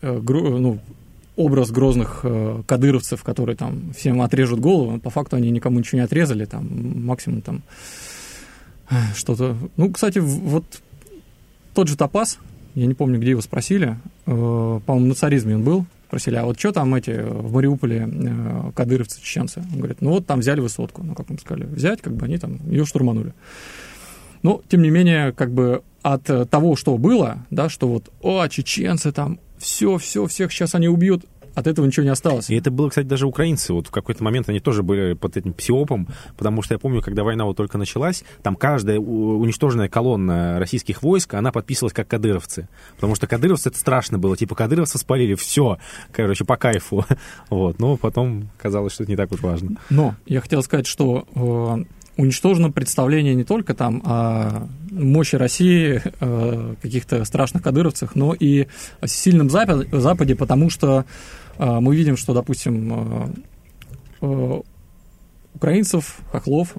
э, 0.00 0.18
гро, 0.18 0.58
ну, 0.58 0.80
образ 1.36 1.70
грозных 1.70 2.20
э, 2.22 2.62
кадыровцев, 2.66 3.22
которые 3.22 3.56
там 3.56 3.92
всем 3.92 4.22
отрежут 4.22 4.60
голову, 4.60 4.98
по 4.98 5.10
факту 5.10 5.36
они 5.36 5.50
никому 5.50 5.78
ничего 5.78 5.98
не 5.98 6.04
отрезали, 6.04 6.44
там, 6.44 7.04
максимум 7.04 7.42
там 7.42 7.62
э, 8.90 8.94
что-то... 9.14 9.56
Ну, 9.76 9.92
кстати, 9.92 10.18
вот 10.18 10.64
тот 11.74 11.88
же 11.88 11.96
Топас, 11.96 12.38
я 12.74 12.86
не 12.86 12.94
помню, 12.94 13.20
где 13.20 13.30
его 13.30 13.40
спросили, 13.40 13.96
э, 14.26 14.30
по-моему, 14.86 15.08
на 15.08 15.14
царизме 15.14 15.56
он 15.56 15.62
был, 15.62 15.86
спросили, 16.06 16.36
а 16.36 16.44
вот 16.44 16.58
что 16.58 16.72
там 16.72 16.94
эти 16.94 17.10
в 17.10 17.52
Мариуполе 17.52 18.08
э, 18.10 18.70
кадыровцы, 18.74 19.20
чеченцы? 19.20 19.60
Он 19.72 19.78
говорит, 19.78 20.00
ну 20.00 20.10
вот 20.10 20.26
там 20.26 20.40
взяли 20.40 20.60
высотку. 20.60 21.02
Ну, 21.02 21.14
как 21.14 21.30
им 21.30 21.38
сказали, 21.38 21.64
взять, 21.64 22.02
как 22.02 22.14
бы 22.14 22.26
они 22.26 22.38
там 22.38 22.58
ее 22.68 22.84
штурманули. 22.84 23.32
Но, 24.42 24.60
тем 24.68 24.82
не 24.82 24.90
менее, 24.90 25.32
как 25.32 25.52
бы 25.52 25.82
от 26.02 26.24
того, 26.50 26.76
что 26.76 26.98
было, 26.98 27.38
да, 27.50 27.70
что 27.70 27.88
вот, 27.88 28.10
о, 28.20 28.46
чеченцы 28.48 29.10
там, 29.10 29.38
все, 29.56 29.96
все, 29.96 30.26
всех 30.26 30.52
сейчас 30.52 30.74
они 30.74 30.88
убьют, 30.88 31.24
от 31.54 31.66
этого 31.66 31.86
ничего 31.86 32.04
не 32.04 32.10
осталось. 32.10 32.50
И 32.50 32.56
это 32.56 32.70
было, 32.70 32.88
кстати, 32.88 33.06
даже 33.06 33.26
украинцы. 33.26 33.72
Вот 33.72 33.88
в 33.88 33.90
какой-то 33.90 34.22
момент 34.22 34.48
они 34.48 34.60
тоже 34.60 34.82
были 34.82 35.14
под 35.14 35.36
этим 35.36 35.52
псиопом, 35.52 36.08
потому 36.36 36.62
что 36.62 36.74
я 36.74 36.78
помню, 36.78 37.02
когда 37.02 37.24
война 37.24 37.44
вот 37.44 37.56
только 37.56 37.78
началась, 37.78 38.24
там 38.42 38.56
каждая 38.56 38.98
уничтоженная 38.98 39.88
колонна 39.88 40.58
российских 40.58 41.02
войск, 41.02 41.34
она 41.34 41.52
подписывалась 41.52 41.92
как 41.92 42.08
кадыровцы. 42.08 42.68
Потому 42.96 43.14
что 43.14 43.26
кадыровцы 43.26 43.68
это 43.68 43.78
страшно 43.78 44.18
было. 44.18 44.36
Типа 44.36 44.54
кадыровцы 44.54 44.98
спалили, 44.98 45.34
все, 45.34 45.78
короче, 46.12 46.44
по 46.44 46.56
кайфу. 46.56 47.04
Вот. 47.50 47.78
Но 47.78 47.96
потом 47.96 48.50
казалось, 48.58 48.92
что 48.92 49.04
это 49.04 49.12
не 49.12 49.16
так 49.16 49.30
уж 49.32 49.40
важно. 49.40 49.76
Но 49.90 50.14
я 50.26 50.40
хотел 50.40 50.62
сказать, 50.62 50.86
что 50.86 51.26
э, 51.34 51.84
уничтожено 52.16 52.70
представление 52.70 53.34
не 53.34 53.44
только 53.44 53.74
там 53.74 54.02
о 54.04 54.68
мощи 54.90 55.36
России, 55.36 56.02
э, 56.20 56.74
каких-то 56.80 57.24
страшных 57.24 57.62
кадыровцах, 57.62 58.14
но 58.14 58.34
и 58.34 58.66
о 59.00 59.06
сильном 59.06 59.50
Западе, 59.50 60.36
потому 60.36 60.70
что 60.70 61.04
мы 61.58 61.96
видим, 61.96 62.16
что, 62.16 62.34
допустим, 62.34 62.92
а, 62.92 63.30
а, 64.20 64.62
украинцев, 65.54 66.20
хохлов 66.32 66.74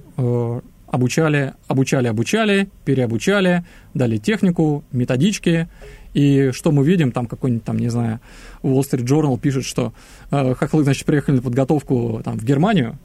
обучали, 0.88 1.54
обучали, 1.68 2.08
обучали, 2.08 2.70
переобучали, 2.86 3.66
дали 3.94 4.18
технику, 4.18 4.84
методички, 4.92 5.68
и 6.14 6.52
что 6.54 6.72
мы 6.72 6.86
видим, 6.86 7.12
там 7.12 7.26
какой-нибудь, 7.26 7.66
там, 7.66 7.78
не 7.78 7.90
знаю, 7.90 8.22
Wall 8.64 8.80
Street 8.80 9.04
Journal 9.04 9.38
пишет, 9.38 9.66
что 9.66 9.94
э, 10.32 10.54
хохлы, 10.56 10.84
значит, 10.84 11.06
приехали 11.06 11.38
на 11.38 11.42
подготовку 11.42 12.22
там, 12.24 12.38
в 12.38 12.44
Германию, 12.44 12.98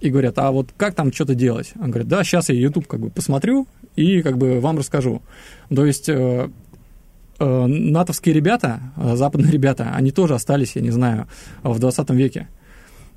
и 0.00 0.10
говорят, 0.10 0.38
а 0.38 0.50
вот 0.50 0.70
как 0.76 0.94
там 0.94 1.12
что-то 1.12 1.34
делать? 1.34 1.72
Он 1.76 1.90
говорит, 1.90 2.08
да, 2.08 2.22
сейчас 2.24 2.48
я 2.48 2.54
YouTube 2.56 2.86
как 2.86 3.00
бы 3.00 3.10
посмотрю 3.10 3.66
и 3.94 4.20
как 4.20 4.36
бы 4.36 4.60
вам 4.60 4.78
расскажу. 4.78 5.22
То 5.74 5.86
есть 5.86 6.08
э, 6.08 6.50
натовские 7.44 8.34
ребята, 8.34 8.80
э, 8.96 9.16
западные 9.16 9.50
ребята, 9.50 9.92
они 9.94 10.10
тоже 10.10 10.34
остались, 10.34 10.76
я 10.76 10.82
не 10.82 10.90
знаю, 10.90 11.26
в 11.62 11.78
20 11.78 12.10
веке. 12.10 12.48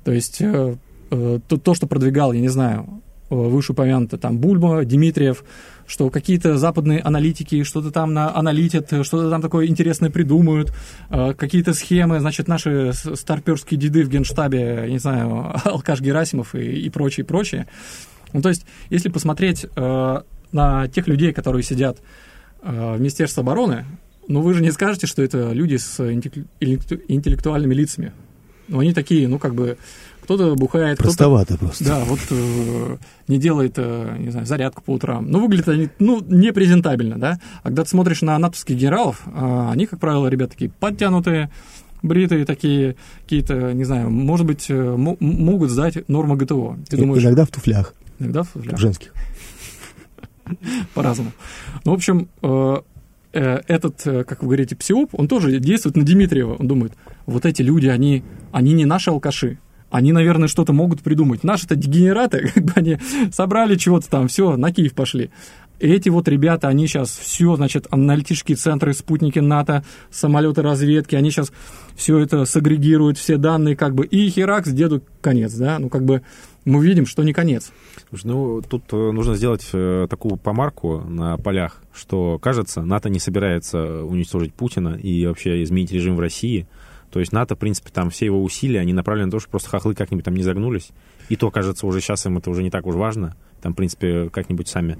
То 0.04 0.12
есть 0.12 0.40
э, 0.40 0.76
э, 1.10 1.38
то, 1.46 1.56
то, 1.56 1.74
что 1.74 1.86
продвигал, 1.86 2.32
я 2.32 2.40
не 2.40 2.48
знаю, 2.48 3.02
э, 3.30 3.34
вышеупомянуто 3.34 4.18
там 4.18 4.38
Бульба, 4.38 4.84
Дмитриев, 4.84 5.44
что 5.86 6.08
какие-то 6.08 6.56
западные 6.56 7.00
аналитики 7.00 7.62
что-то 7.64 7.90
там 7.90 8.14
на 8.14 8.34
аналитят, 8.34 8.86
что-то 8.86 9.28
там 9.28 9.42
такое 9.42 9.66
интересное 9.66 10.10
придумают, 10.10 10.72
э, 11.10 11.34
какие-то 11.34 11.74
схемы, 11.74 12.20
значит, 12.20 12.48
наши 12.48 12.92
старперские 12.92 13.78
деды 13.78 14.04
в 14.04 14.08
генштабе, 14.08 14.82
я 14.82 14.88
не 14.88 14.98
знаю, 14.98 15.52
Алкаш 15.64 16.00
Герасимов 16.00 16.54
и, 16.54 16.82
и 16.82 16.90
прочее, 16.90 17.26
прочее. 17.26 17.66
Ну, 18.32 18.40
то 18.40 18.48
есть, 18.48 18.64
если 18.90 19.08
посмотреть 19.08 19.66
э, 19.74 20.20
на 20.52 20.88
тех 20.88 21.08
людей, 21.08 21.32
которые 21.32 21.62
сидят 21.62 21.98
э, 22.62 22.94
в 22.96 23.00
Министерстве 23.00 23.42
обороны, 23.42 23.84
но 24.30 24.42
вы 24.42 24.54
же 24.54 24.62
не 24.62 24.70
скажете, 24.70 25.08
что 25.08 25.22
это 25.22 25.50
люди 25.50 25.76
с 25.76 26.00
интеллектуальными 26.00 27.74
лицами. 27.74 28.12
Ну, 28.68 28.78
они 28.78 28.94
такие, 28.94 29.26
ну, 29.26 29.40
как 29.40 29.56
бы, 29.56 29.76
кто-то 30.22 30.54
бухает, 30.54 30.98
Простовато 30.98 31.56
кто 31.56 31.66
просто. 31.66 31.84
Да, 31.84 32.04
вот 32.04 32.20
э, 32.30 32.96
не 33.26 33.38
делает, 33.38 33.74
э, 33.78 34.16
не 34.20 34.30
знаю, 34.30 34.46
зарядку 34.46 34.82
по 34.82 34.92
утрам. 34.92 35.28
Ну, 35.28 35.40
выглядят 35.40 35.70
они, 35.70 35.88
ну, 35.98 36.24
непрезентабельно, 36.24 37.18
да. 37.18 37.40
А 37.64 37.68
когда 37.68 37.82
ты 37.82 37.90
смотришь 37.90 38.22
на 38.22 38.38
натовских 38.38 38.76
генералов, 38.76 39.22
э, 39.26 39.68
они, 39.72 39.86
как 39.86 39.98
правило, 39.98 40.28
ребята 40.28 40.52
такие 40.52 40.70
подтянутые, 40.70 41.50
бритые 42.04 42.44
такие, 42.44 42.94
какие-то, 43.24 43.72
не 43.74 43.82
знаю, 43.82 44.10
может 44.10 44.46
быть, 44.46 44.66
э, 44.68 44.96
могут 45.18 45.70
сдать 45.70 46.08
норму 46.08 46.36
ГТО. 46.36 46.76
Ты 46.88 46.98
думаешь, 46.98 47.24
иногда 47.24 47.44
в 47.44 47.48
туфлях. 47.48 47.94
Иногда 48.20 48.44
в 48.44 48.48
туфлях. 48.50 48.78
Женских. 48.78 49.12
По-разному. 50.94 51.32
Ну, 51.84 51.90
в 51.90 51.94
общем, 51.94 52.28
Э, 52.42 52.76
этот, 53.38 54.06
э, 54.06 54.24
как 54.24 54.42
вы 54.42 54.48
говорите, 54.48 54.76
псиоп, 54.76 55.10
он 55.12 55.28
тоже 55.28 55.58
действует 55.60 55.96
на 55.96 56.04
Дмитриева. 56.04 56.56
Он 56.58 56.66
думает, 56.66 56.92
вот 57.26 57.46
эти 57.46 57.62
люди, 57.62 57.86
они, 57.86 58.24
они 58.52 58.72
не 58.72 58.84
наши 58.84 59.10
алкаши. 59.10 59.58
Они, 59.90 60.12
наверное, 60.12 60.48
что-то 60.48 60.72
могут 60.72 61.02
придумать. 61.02 61.44
Наши-то 61.44 61.74
дегенераты, 61.76 62.50
как 62.54 62.64
бы 62.64 62.72
они 62.76 62.98
собрали 63.32 63.76
чего-то 63.76 64.08
там, 64.08 64.28
все, 64.28 64.56
на 64.56 64.72
Киев 64.72 64.94
пошли. 64.94 65.30
Эти 65.80 66.10
вот 66.10 66.28
ребята, 66.28 66.68
они 66.68 66.86
сейчас 66.86 67.08
все, 67.08 67.56
значит, 67.56 67.86
аналитические 67.90 68.56
центры, 68.56 68.92
спутники 68.92 69.38
НАТО, 69.38 69.82
самолеты 70.10 70.60
разведки, 70.60 71.16
они 71.16 71.30
сейчас 71.30 71.52
все 71.96 72.18
это 72.18 72.44
сагрегируют, 72.44 73.16
все 73.16 73.38
данные, 73.38 73.76
как 73.76 73.94
бы, 73.94 74.04
и 74.04 74.28
херакс, 74.28 74.68
деду 74.68 75.02
конец, 75.22 75.54
да, 75.54 75.78
ну, 75.78 75.88
как 75.88 76.04
бы, 76.04 76.20
мы 76.64 76.84
видим, 76.84 77.06
что 77.06 77.22
не 77.22 77.32
конец. 77.32 77.72
Ну, 78.24 78.62
тут 78.62 78.84
э, 78.92 78.96
нужно 79.12 79.34
сделать 79.34 79.66
э, 79.72 80.06
такую 80.10 80.36
помарку 80.36 80.98
на 81.00 81.36
полях, 81.38 81.82
что, 81.94 82.38
кажется, 82.38 82.82
НАТО 82.82 83.08
не 83.08 83.18
собирается 83.18 84.04
уничтожить 84.04 84.52
Путина 84.52 84.96
и 84.96 85.26
вообще 85.26 85.62
изменить 85.62 85.92
режим 85.92 86.16
в 86.16 86.20
России. 86.20 86.66
То 87.10 87.18
есть 87.18 87.32
НАТО, 87.32 87.56
в 87.56 87.58
принципе, 87.58 87.90
там 87.92 88.10
все 88.10 88.26
его 88.26 88.42
усилия, 88.42 88.80
они 88.80 88.92
направлены 88.92 89.26
на 89.26 89.32
то, 89.32 89.40
что 89.40 89.50
просто 89.50 89.68
хохлы 89.70 89.94
как-нибудь 89.94 90.24
там 90.24 90.34
не 90.34 90.42
загнулись. 90.42 90.90
И 91.28 91.36
то, 91.36 91.50
кажется, 91.50 91.86
уже 91.86 92.00
сейчас 92.00 92.26
им 92.26 92.38
это 92.38 92.50
уже 92.50 92.62
не 92.62 92.70
так 92.70 92.86
уж 92.86 92.94
важно. 92.94 93.36
Там, 93.62 93.72
в 93.72 93.76
принципе, 93.76 94.30
как-нибудь 94.30 94.68
сами 94.68 94.98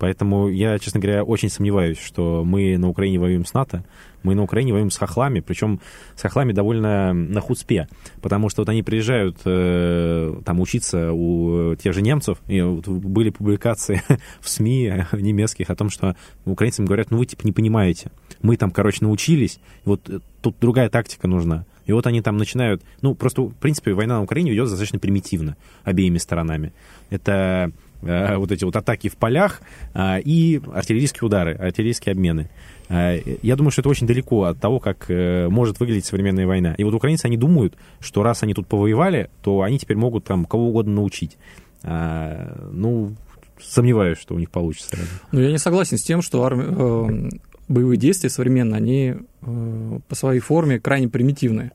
Поэтому 0.00 0.48
я, 0.48 0.78
честно 0.78 0.98
говоря, 0.98 1.24
очень 1.24 1.50
сомневаюсь, 1.50 1.98
что 2.00 2.42
мы 2.42 2.78
на 2.78 2.88
Украине 2.88 3.18
воюем 3.18 3.44
с 3.44 3.52
НАТО. 3.52 3.84
Мы 4.22 4.34
на 4.34 4.42
Украине 4.42 4.72
воюем 4.72 4.90
с 4.90 4.96
хохлами, 4.96 5.40
причем 5.40 5.78
с 6.16 6.22
хохлами 6.22 6.52
довольно 6.52 7.12
на 7.12 7.40
худспе, 7.42 7.86
потому 8.22 8.48
что 8.48 8.62
вот 8.62 8.70
они 8.70 8.82
приезжают 8.82 9.36
э, 9.44 10.40
там 10.44 10.60
учиться 10.60 11.12
у 11.12 11.74
тех 11.74 11.92
же 11.92 12.00
немцев, 12.00 12.38
и 12.48 12.62
вот 12.62 12.88
были 12.88 13.28
публикации 13.28 14.02
в 14.40 14.48
СМИ 14.48 15.04
немецких 15.12 15.68
о 15.68 15.76
том, 15.76 15.90
что 15.90 16.16
украинцам 16.46 16.86
говорят, 16.86 17.10
ну 17.10 17.18
вы 17.18 17.26
типа 17.26 17.44
не 17.44 17.52
понимаете, 17.52 18.10
мы 18.40 18.56
там, 18.56 18.70
короче, 18.70 18.98
научились, 19.02 19.60
вот 19.84 20.08
э, 20.08 20.20
тут 20.40 20.56
другая 20.60 20.88
тактика 20.88 21.28
нужна. 21.28 21.66
И 21.86 21.92
вот 21.92 22.06
они 22.06 22.22
там 22.22 22.36
начинают... 22.36 22.82
Ну, 23.02 23.16
просто, 23.16 23.42
в 23.42 23.54
принципе, 23.54 23.94
война 23.94 24.18
на 24.18 24.22
Украине 24.22 24.52
ведет 24.52 24.66
достаточно 24.66 25.00
примитивно 25.00 25.56
обеими 25.82 26.18
сторонами. 26.18 26.72
Это 27.08 27.72
вот 28.02 28.50
эти 28.52 28.64
вот 28.64 28.76
атаки 28.76 29.08
в 29.08 29.16
полях, 29.16 29.60
и 29.96 30.60
артиллерийские 30.72 31.26
удары, 31.26 31.54
артиллерийские 31.54 32.12
обмены. 32.12 32.50
Я 32.88 33.56
думаю, 33.56 33.70
что 33.70 33.82
это 33.82 33.88
очень 33.88 34.06
далеко 34.06 34.44
от 34.44 34.58
того, 34.58 34.80
как 34.80 35.08
может 35.08 35.80
выглядеть 35.80 36.06
современная 36.06 36.46
война. 36.46 36.74
И 36.74 36.84
вот 36.84 36.94
украинцы, 36.94 37.26
они 37.26 37.36
думают, 37.36 37.76
что 38.00 38.22
раз 38.22 38.42
они 38.42 38.54
тут 38.54 38.66
повоевали, 38.66 39.30
то 39.42 39.62
они 39.62 39.78
теперь 39.78 39.96
могут 39.96 40.24
там 40.24 40.44
кого 40.44 40.68
угодно 40.68 40.94
научить. 40.94 41.38
Ну, 41.82 43.14
сомневаюсь, 43.62 44.18
что 44.18 44.34
у 44.34 44.38
них 44.38 44.50
получится. 44.50 44.96
Ну, 45.32 45.40
я 45.40 45.50
не 45.50 45.58
согласен 45.58 45.98
с 45.98 46.02
тем, 46.02 46.22
что 46.22 46.44
арми... 46.44 46.64
э, 46.66 47.30
боевые 47.68 47.98
действия 47.98 48.30
современные, 48.30 48.76
они 48.76 49.14
э, 49.42 49.98
по 50.08 50.14
своей 50.14 50.40
форме 50.40 50.80
крайне 50.80 51.08
примитивные. 51.08 51.72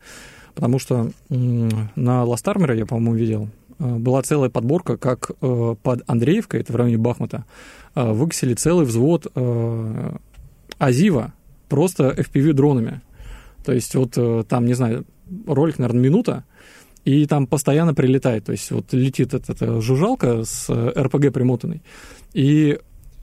Потому 0.53 0.79
что 0.79 1.11
э, 1.29 1.69
на 1.95 2.23
Ластармере, 2.23 2.77
я, 2.77 2.85
по-моему, 2.85 3.15
видел, 3.15 3.49
э, 3.64 3.64
была 3.79 4.21
целая 4.21 4.49
подборка, 4.49 4.97
как 4.97 5.31
э, 5.41 5.75
под 5.81 6.03
Андреевкой, 6.07 6.61
это 6.61 6.73
в 6.73 6.75
районе 6.75 6.97
Бахмута, 6.97 7.45
э, 7.95 8.11
выкосили 8.11 8.53
целый 8.53 8.85
взвод 8.85 9.27
э, 9.33 10.15
Азива 10.77 11.33
просто 11.69 12.09
FPV-дронами. 12.11 13.01
То 13.65 13.73
есть 13.73 13.95
вот 13.95 14.13
э, 14.17 14.43
там, 14.47 14.65
не 14.65 14.73
знаю, 14.73 15.05
ролик, 15.47 15.79
наверное, 15.79 16.01
минута, 16.01 16.43
и 17.03 17.25
там 17.25 17.47
постоянно 17.47 17.93
прилетает. 17.93 18.45
То 18.45 18.51
есть 18.51 18.71
вот 18.71 18.93
летит 18.93 19.33
эта, 19.33 19.51
эта 19.51 19.81
жужжалка 19.81 20.43
с 20.43 20.67
э, 20.69 20.93
РПГ 20.95 21.33
примотанной, 21.33 21.81
и 22.33 22.79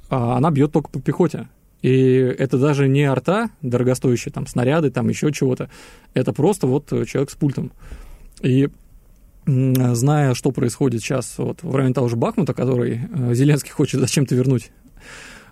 а, 0.08 0.36
она 0.36 0.50
бьет 0.50 0.72
только 0.72 0.90
по 0.90 1.00
пехоте. 1.00 1.48
И 1.80 1.90
это 1.90 2.58
даже 2.58 2.86
не 2.86 3.04
арта 3.04 3.50
дорогостоящие, 3.60 4.32
там, 4.32 4.46
снаряды, 4.46 4.90
там, 4.90 5.08
еще 5.08 5.32
чего-то. 5.32 5.68
Это 6.14 6.32
просто 6.32 6.66
вот 6.66 6.88
человек 6.88 7.30
с 7.30 7.34
пультом. 7.34 7.72
И 8.40 8.68
зная, 9.46 10.34
что 10.34 10.52
происходит 10.52 11.02
сейчас 11.02 11.34
вот, 11.38 11.62
в 11.62 11.74
районе 11.74 11.94
того 11.94 12.08
же 12.08 12.16
Бахмута, 12.16 12.54
который 12.54 13.00
э, 13.12 13.34
Зеленский 13.34 13.70
хочет 13.70 14.00
зачем-то 14.00 14.34
вернуть, 14.34 14.70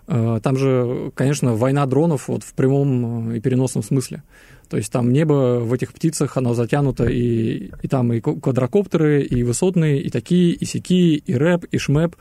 э, 0.07 0.39
там 0.41 0.57
же, 0.57 1.11
конечно, 1.15 1.55
война 1.55 1.85
дронов 1.85 2.27
вот, 2.27 2.43
в 2.43 2.53
прямом 2.53 3.33
и 3.33 3.39
переносном 3.39 3.83
смысле. 3.83 4.23
То 4.69 4.77
есть 4.77 4.91
там 4.91 5.11
небо 5.11 5.59
в 5.59 5.73
этих 5.73 5.91
птицах, 5.91 6.37
оно 6.37 6.53
затянуто, 6.53 7.05
и, 7.05 7.71
и 7.81 7.87
там 7.89 8.13
и 8.13 8.21
квадрокоптеры, 8.21 9.21
и 9.21 9.43
высотные, 9.43 10.01
и 10.01 10.09
такие, 10.09 10.53
и 10.53 10.63
сякие, 10.63 11.17
и 11.17 11.33
рэп, 11.33 11.65
и 11.65 11.77
шмэп. 11.77 12.15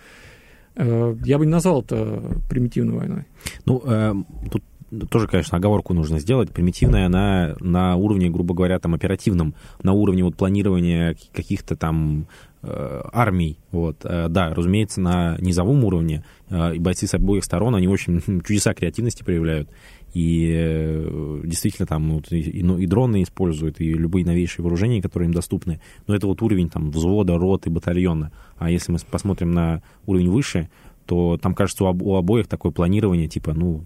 Э, 0.74 1.16
я 1.24 1.38
бы 1.38 1.46
не 1.46 1.52
назвал 1.52 1.82
это 1.82 2.20
примитивной 2.48 2.96
войной. 2.96 3.24
Ну, 3.66 3.82
э, 3.84 4.14
тут 4.50 4.64
тоже, 5.10 5.28
конечно, 5.28 5.58
оговорку 5.58 5.94
нужно 5.94 6.18
сделать. 6.18 6.50
Примитивная 6.50 7.06
она 7.06 7.54
на 7.60 7.96
уровне, 7.96 8.28
грубо 8.28 8.54
говоря, 8.54 8.78
там 8.78 8.94
оперативном, 8.94 9.54
на 9.82 9.92
уровне 9.92 10.24
вот 10.24 10.36
планирования 10.36 11.16
каких-то 11.32 11.76
там 11.76 12.26
э, 12.62 13.02
армий. 13.12 13.58
Вот. 13.70 13.98
Э, 14.04 14.28
да, 14.28 14.52
разумеется, 14.52 15.00
на 15.00 15.36
низовом 15.38 15.84
уровне 15.84 16.24
э, 16.48 16.74
бойцы 16.78 17.06
с 17.06 17.14
обоих 17.14 17.44
сторон, 17.44 17.76
они 17.76 17.88
очень 17.88 18.20
чудеса 18.46 18.74
креативности 18.74 19.22
проявляют 19.22 19.68
и 20.12 21.40
действительно 21.44 21.86
там 21.86 22.08
ну, 22.08 22.20
и, 22.30 22.64
ну, 22.64 22.78
и 22.78 22.86
дроны 22.86 23.22
используют, 23.22 23.80
и 23.80 23.92
любые 23.92 24.26
новейшие 24.26 24.64
вооружения, 24.64 25.00
которые 25.00 25.28
им 25.28 25.32
доступны. 25.32 25.80
Но 26.08 26.16
это 26.16 26.26
вот 26.26 26.42
уровень 26.42 26.68
там 26.68 26.90
взвода, 26.90 27.38
роты, 27.38 27.70
батальона. 27.70 28.32
А 28.58 28.72
если 28.72 28.90
мы 28.90 28.98
посмотрим 29.08 29.52
на 29.52 29.82
уровень 30.06 30.28
выше, 30.28 30.68
то 31.06 31.38
там, 31.40 31.54
кажется, 31.54 31.84
у, 31.84 32.14
обоих 32.16 32.48
такое 32.48 32.72
планирование, 32.72 33.28
типа, 33.28 33.52
ну, 33.54 33.84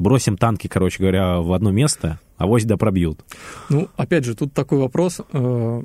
бросим 0.00 0.36
танки, 0.36 0.66
короче 0.66 0.98
говоря, 0.98 1.38
в 1.38 1.52
одно 1.52 1.70
место, 1.70 2.18
а 2.36 2.46
вось 2.46 2.64
да 2.64 2.76
пробьют. 2.76 3.20
Ну, 3.68 3.88
опять 3.96 4.24
же, 4.24 4.34
тут 4.34 4.52
такой 4.52 4.78
вопрос, 4.78 5.20
э, 5.32 5.82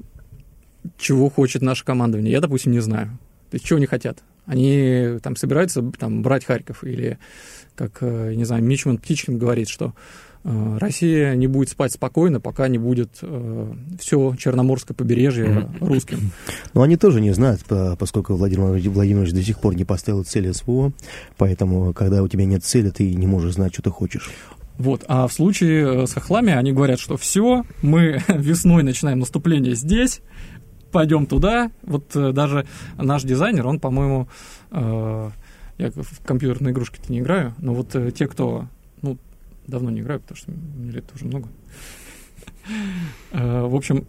чего 0.97 1.29
хочет 1.29 1.61
наше 1.61 1.83
командование. 1.83 2.31
Я, 2.31 2.41
допустим, 2.41 2.71
не 2.71 2.79
знаю. 2.79 3.17
То 3.51 3.55
есть, 3.55 3.65
чего 3.65 3.77
они 3.77 3.85
хотят? 3.85 4.23
Они 4.45 5.17
там 5.21 5.35
собираются 5.35 5.83
там, 5.99 6.21
брать 6.21 6.45
Харьков 6.45 6.83
или 6.83 7.17
как, 7.75 7.97
э, 8.01 8.33
не 8.35 8.45
знаю, 8.45 8.63
Мичман 8.63 8.97
Птичкин 8.97 9.37
говорит, 9.37 9.67
что 9.67 9.93
Россия 10.45 11.33
не 11.33 11.47
будет 11.47 11.69
спать 11.69 11.91
спокойно, 11.91 12.39
пока 12.39 12.67
не 12.67 12.77
будет 12.77 13.17
э, 13.23 13.73
все 13.99 14.35
Черноморское 14.37 14.95
побережье 14.95 15.45
mm-hmm. 15.45 15.87
русским. 15.87 16.31
Но 16.75 16.83
они 16.83 16.97
тоже 16.97 17.19
не 17.19 17.31
знают, 17.31 17.61
поскольку 17.97 18.35
Владимир 18.35 18.79
Владимирович 18.89 19.31
до 19.31 19.41
сих 19.41 19.59
пор 19.59 19.75
не 19.75 19.85
поставил 19.85 20.23
цели 20.23 20.51
СВО, 20.51 20.93
поэтому, 21.37 21.93
когда 21.93 22.21
у 22.21 22.27
тебя 22.27 22.45
нет 22.45 22.63
цели, 22.63 22.91
ты 22.91 23.15
не 23.15 23.25
можешь 23.25 23.55
знать, 23.55 23.73
что 23.73 23.81
ты 23.81 23.89
хочешь. 23.89 24.29
Вот. 24.77 25.03
А 25.07 25.27
в 25.27 25.33
случае 25.33 26.05
с 26.05 26.13
хохлами 26.13 26.53
они 26.53 26.73
говорят, 26.73 26.99
что 26.99 27.17
все, 27.17 27.63
мы 27.81 28.21
весной 28.27 28.83
начинаем 28.83 29.19
наступление 29.19 29.73
здесь, 29.73 30.21
пойдем 30.91 31.25
туда. 31.25 31.71
Вот 31.81 32.11
даже 32.13 32.67
наш 32.97 33.23
дизайнер, 33.23 33.65
он, 33.65 33.79
по-моему, 33.79 34.27
я 35.77 35.91
в 35.91 36.21
компьютерные 36.25 36.71
игрушки-то 36.71 37.11
не 37.11 37.19
играю, 37.19 37.53
но 37.57 37.73
вот 37.73 37.95
э, 37.95 38.11
те, 38.11 38.27
кто, 38.27 38.49
ну, 38.51 38.67
давно 39.67 39.89
не 39.89 40.01
играю, 40.01 40.19
потому 40.19 40.37
что 40.37 40.51
мне 40.51 40.91
лет 40.91 41.05
уже 41.13 41.25
много. 41.25 41.49
Э, 43.31 43.61
в 43.61 43.75
общем, 43.75 44.07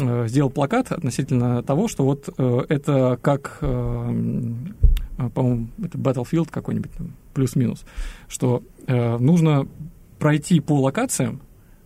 э, 0.00 0.26
сделал 0.26 0.48
плакат 0.48 0.90
относительно 0.90 1.62
того, 1.62 1.86
что 1.86 2.04
вот 2.04 2.30
э, 2.34 2.60
это 2.70 3.18
как, 3.20 3.58
по-моему, 3.60 5.68
это 5.84 5.98
Battlefield 5.98 6.48
какой-нибудь, 6.50 6.90
плюс-минус, 7.34 7.84
что 8.26 8.62
нужно 8.86 9.68
пройти 10.18 10.60
по 10.60 10.80
локациям, 10.80 11.42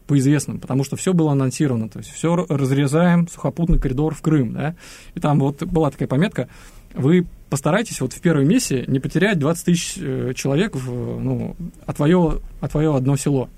по 0.06 0.16
известным, 0.18 0.60
потому 0.60 0.84
что 0.84 0.96
все 0.96 1.12
было 1.12 1.32
анонсировано, 1.32 1.88
то 1.88 1.98
есть 1.98 2.10
все 2.10 2.46
разрезаем, 2.48 3.26
сухопутный 3.26 3.80
коридор 3.80 4.14
в 4.14 4.22
Крым, 4.22 4.52
да, 4.52 4.76
и 5.14 5.20
там 5.20 5.40
вот 5.40 5.64
была 5.64 5.90
такая 5.90 6.06
пометка, 6.06 6.48
вы 6.94 7.26
постарайтесь 7.54 8.00
вот 8.00 8.12
в 8.12 8.20
первой 8.20 8.44
миссии 8.44 8.82
не 8.88 8.98
потерять 8.98 9.38
20 9.38 9.64
тысяч 9.64 9.94
э, 9.96 10.32
человек 10.34 10.74
в, 10.74 11.20
ну, 11.20 11.54
а, 11.86 11.92
твое, 11.92 12.40
а 12.60 12.66
твое 12.66 12.96
одно 12.96 13.16
село. 13.16 13.48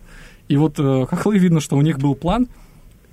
И 0.49 0.59
вот 0.59 0.79
э, 0.79 1.07
хохлы 1.07 1.39
видно, 1.39 1.61
что 1.61 1.79
у 1.79 1.81
них 1.81 1.99
был 1.99 2.15
план, 2.15 2.47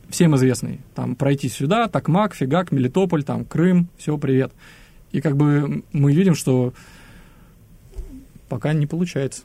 всем 0.10 0.36
известный, 0.36 0.82
там 0.94 1.16
пройти 1.16 1.48
сюда, 1.48 1.88
Такмак, 1.88 2.36
Фигак, 2.36 2.74
Мелитополь, 2.74 3.24
там 3.24 3.46
Крым, 3.46 3.88
все, 3.98 4.18
привет. 4.18 4.52
И 5.14 5.22
как 5.22 5.38
бы 5.38 5.84
мы 5.94 6.12
видим, 6.12 6.36
что 6.36 6.74
пока 8.50 8.74
не 8.74 8.86
получается. 8.86 9.44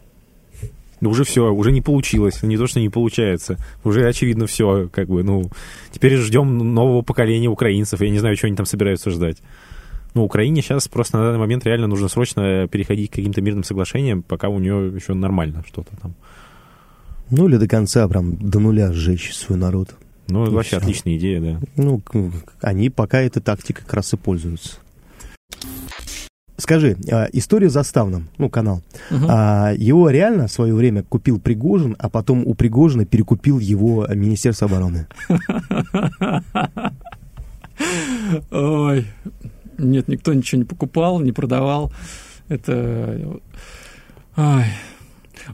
Ну, 1.01 1.11
уже 1.11 1.23
все, 1.23 1.53
уже 1.53 1.71
не 1.71 1.83
получилось. 1.83 2.43
Не 2.43 2.57
то, 2.57 2.67
что 2.67 2.81
не 2.81 2.89
получается. 2.89 3.59
Уже 3.85 4.09
очевидно 4.09 4.49
все, 4.49 4.89
как 4.93 5.07
бы, 5.07 5.23
ну, 5.23 5.53
теперь 5.93 6.17
ждем 6.17 6.59
нового 6.75 7.03
поколения 7.03 7.49
украинцев. 7.49 8.01
Я 8.01 8.11
не 8.11 8.19
знаю, 8.19 8.37
что 8.37 8.49
они 8.49 8.57
там 8.57 8.67
собираются 8.67 9.11
ждать. 9.11 9.37
Ну, 10.19 10.25
Украине 10.25 10.63
сейчас 10.63 10.89
просто 10.89 11.17
на 11.17 11.27
данный 11.27 11.39
момент 11.39 11.65
реально 11.65 11.87
нужно 11.87 12.09
срочно 12.09 12.67
переходить 12.67 13.09
к 13.09 13.15
каким-то 13.15 13.41
мирным 13.41 13.63
соглашениям, 13.63 14.25
пока 14.25 14.49
у 14.49 14.59
нее 14.59 14.93
еще 14.93 15.15
нормально 15.15 15.63
что-то 15.65 15.97
там. 16.03 16.13
Ну, 17.31 17.49
или 17.49 17.57
до 17.57 17.69
конца 17.69 18.09
прям 18.09 18.35
до 18.35 18.59
нуля 18.59 18.93
сжечь 18.93 19.33
свой 19.33 19.57
народ. 19.57 19.95
Ну, 20.27 20.45
и 20.45 20.51
вообще 20.51 20.71
все. 20.71 20.79
отличная 20.79 21.17
идея, 21.19 21.41
да. 21.41 21.61
Ну, 21.77 22.03
они 22.61 22.91
пока 22.91 23.21
этой 23.21 23.41
тактикой 23.41 23.85
как 23.85 23.95
раз 23.95 24.13
и 24.13 24.17
пользуются. 24.17 24.79
Скажи, 26.57 26.97
а, 27.13 27.29
история 27.33 27.69
заставным, 27.69 28.29
ну, 28.39 28.51
канал. 28.51 28.83
Угу. 29.13 29.27
А, 29.29 29.73
его 29.77 30.11
реально 30.11 30.49
в 30.49 30.53
свое 30.53 30.75
время 30.75 31.05
купил 31.05 31.39
Пригожин, 31.39 31.95
а 31.97 32.09
потом 32.09 32.45
у 32.45 32.55
Пригожина 32.55 33.05
перекупил 33.05 33.61
его 33.61 34.05
Министерство 34.13 34.67
обороны. 34.67 35.07
Ой, 38.51 39.07
нет, 39.79 40.09
никто 40.09 40.35
ничего 40.35 40.61
не 40.61 40.65
покупал, 40.65 41.21
не 41.21 41.33
продавал. 41.33 41.93
Это... 42.49 43.41
Ай. 44.37 44.67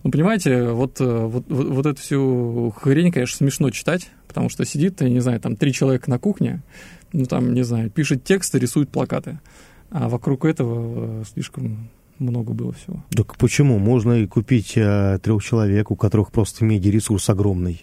Ну, 0.02 0.10
понимаете, 0.10 0.70
вот, 0.70 0.98
вот, 0.98 1.44
вот, 1.48 1.68
вот 1.68 1.86
эту 1.86 2.00
всю 2.00 2.74
хрень, 2.76 3.12
конечно, 3.12 3.36
смешно 3.36 3.70
читать, 3.70 4.10
потому 4.26 4.48
что 4.48 4.64
сидит, 4.64 5.00
я 5.00 5.08
не 5.08 5.20
знаю, 5.20 5.40
там 5.40 5.56
три 5.56 5.72
человека 5.72 6.10
на 6.10 6.18
кухне, 6.18 6.62
ну, 7.12 7.26
там, 7.26 7.54
не 7.54 7.62
знаю, 7.62 7.90
пишет 7.90 8.24
тексты, 8.24 8.58
рисует 8.58 8.90
плакаты. 8.90 9.38
А 9.90 10.08
вокруг 10.08 10.44
этого 10.44 11.20
э, 11.20 11.24
слишком 11.32 11.90
много 12.18 12.52
было 12.52 12.72
всего. 12.72 13.04
Так 13.14 13.36
почему? 13.36 13.78
Можно 13.78 14.14
и 14.22 14.26
купить 14.26 14.72
э, 14.76 15.18
трех 15.22 15.44
человек, 15.44 15.90
у 15.90 15.96
которых 15.96 16.32
просто 16.32 16.64
медиаресурс 16.64 17.28
огромный. 17.30 17.82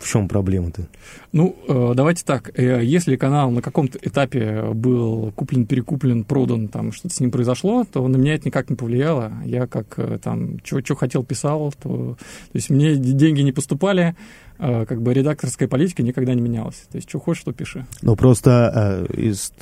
В 0.00 0.08
чем 0.08 0.28
проблема-то? 0.28 0.88
Ну, 1.32 1.54
э, 1.68 1.92
давайте 1.94 2.24
так. 2.24 2.58
Э, 2.58 2.82
если 2.82 3.16
канал 3.16 3.50
на 3.50 3.60
каком-то 3.60 3.98
этапе 4.00 4.72
был 4.72 5.30
куплен, 5.36 5.66
перекуплен, 5.66 6.24
продан, 6.24 6.68
там 6.68 6.90
что-то 6.90 7.14
с 7.14 7.20
ним 7.20 7.30
произошло, 7.30 7.84
то 7.84 8.08
на 8.08 8.16
меня 8.16 8.34
это 8.34 8.46
никак 8.46 8.70
не 8.70 8.76
повлияло. 8.76 9.30
Я 9.44 9.66
как 9.66 9.98
э, 9.98 10.18
там, 10.22 10.58
что 10.64 10.94
хотел, 10.94 11.22
писал. 11.22 11.72
То, 11.82 12.16
то 12.16 12.16
есть 12.54 12.70
мне 12.70 12.96
деньги 12.96 13.42
не 13.42 13.52
поступали, 13.52 14.16
как 14.58 15.02
бы 15.02 15.12
редакторская 15.12 15.68
политика 15.68 16.02
никогда 16.02 16.32
не 16.32 16.40
менялась. 16.40 16.82
То 16.90 16.96
есть 16.96 17.08
что 17.08 17.18
хочешь, 17.18 17.42
что 17.42 17.52
пиши. 17.52 17.86
Ну, 18.00 18.16
просто 18.16 19.06
э, 19.10 19.20
из 19.20 19.52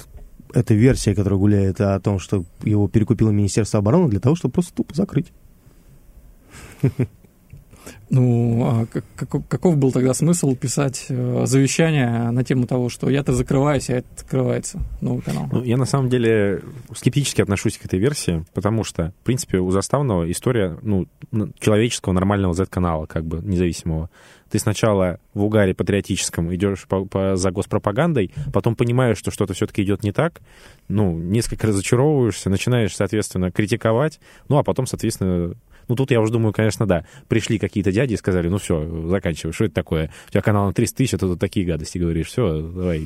эта 0.55 0.74
версия, 0.74 1.16
которая 1.16 1.38
гуляет 1.38 1.81
о 1.81 1.98
том, 1.98 2.20
что 2.20 2.44
его 2.62 2.87
перекупило 2.87 3.31
Министерство 3.31 3.81
обороны 3.81 4.09
для 4.09 4.20
того, 4.20 4.37
чтобы 4.37 4.53
просто 4.53 4.72
тупо 4.72 4.94
закрыть. 4.94 5.33
Ну, 8.11 8.64
а 8.64 8.87
как, 8.87 9.29
каков 9.48 9.77
был 9.77 9.92
тогда 9.92 10.14
смысл 10.14 10.55
писать 10.57 11.07
э, 11.09 11.42
завещание 11.46 12.31
на 12.31 12.44
тему 12.44 12.66
того, 12.66 12.88
что 12.88 13.11
я-то 13.11 13.33
закрываюсь, 13.33 13.90
а 13.90 13.94
это 13.94 14.09
открывается 14.16 14.81
новый 15.01 15.22
канал? 15.22 15.48
Ну, 15.53 15.62
я 15.62 15.77
на 15.77 15.85
самом 15.85 16.09
деле 16.09 16.62
скептически 16.94 17.42
отношусь 17.42 17.79
к 17.79 17.85
этой 17.85 17.98
версии, 17.98 18.44
потому 18.55 18.85
что, 18.85 19.12
в 19.20 19.24
принципе, 19.24 19.59
у 19.59 19.70
Заставного 19.70 20.31
история 20.31 20.79
ну, 20.83 21.07
человеческого 21.61 22.12
нормального 22.12 22.55
Z-канала, 22.55 23.07
как 23.07 23.24
бы 23.24 23.40
независимого. 23.42 24.11
Ты 24.51 24.59
сначала 24.59 25.20
в 25.35 25.44
угаре 25.44 25.74
патриотическом 25.74 26.55
идешь 26.55 26.87
по, 26.88 27.05
по, 27.05 27.37
за 27.37 27.51
госпропагандой, 27.51 28.33
потом 28.53 28.77
понимаешь, 28.77 29.18
что 29.18 29.31
что-то 29.31 29.53
все-таки 29.53 29.83
идет 29.83 30.03
не 30.03 30.12
так, 30.12 30.40
ну, 30.88 31.18
несколько 31.18 31.66
разочаровываешься, 31.66 32.48
начинаешь, 32.48 32.96
соответственно, 32.96 33.51
критиковать, 33.51 34.20
ну, 34.48 34.57
а 34.57 34.62
потом, 34.64 34.87
соответственно, 34.87 35.55
ну, 35.88 35.96
тут 35.96 36.11
я 36.11 36.20
уже 36.20 36.33
думаю, 36.33 36.53
конечно, 36.53 36.87
да. 36.87 37.05
Пришли 37.29 37.59
какие-то 37.59 37.90
дяди 37.92 38.14
и 38.14 38.16
сказали, 38.16 38.48
ну, 38.48 38.59
все, 38.59 39.09
заканчивай, 39.09 39.53
что 39.53 39.64
это 39.64 39.74
такое? 39.74 40.11
У 40.29 40.31
тебя 40.31 40.42
канал 40.42 40.66
на 40.66 40.72
300 40.72 40.96
тысяч, 40.96 41.14
а 41.14 41.18
ты 41.18 41.27
тут 41.27 41.40
такие 41.40 41.66
гадости 41.66 41.98
говоришь. 41.98 42.29
Все, 42.29 42.61
давай, 42.61 43.01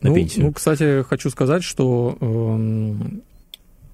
на 0.00 0.08
ну, 0.08 0.14
пенсию. 0.14 0.46
Ну, 0.46 0.52
кстати, 0.52 1.02
хочу 1.02 1.30
сказать, 1.30 1.62
что 1.62 2.16
э, 2.20 2.94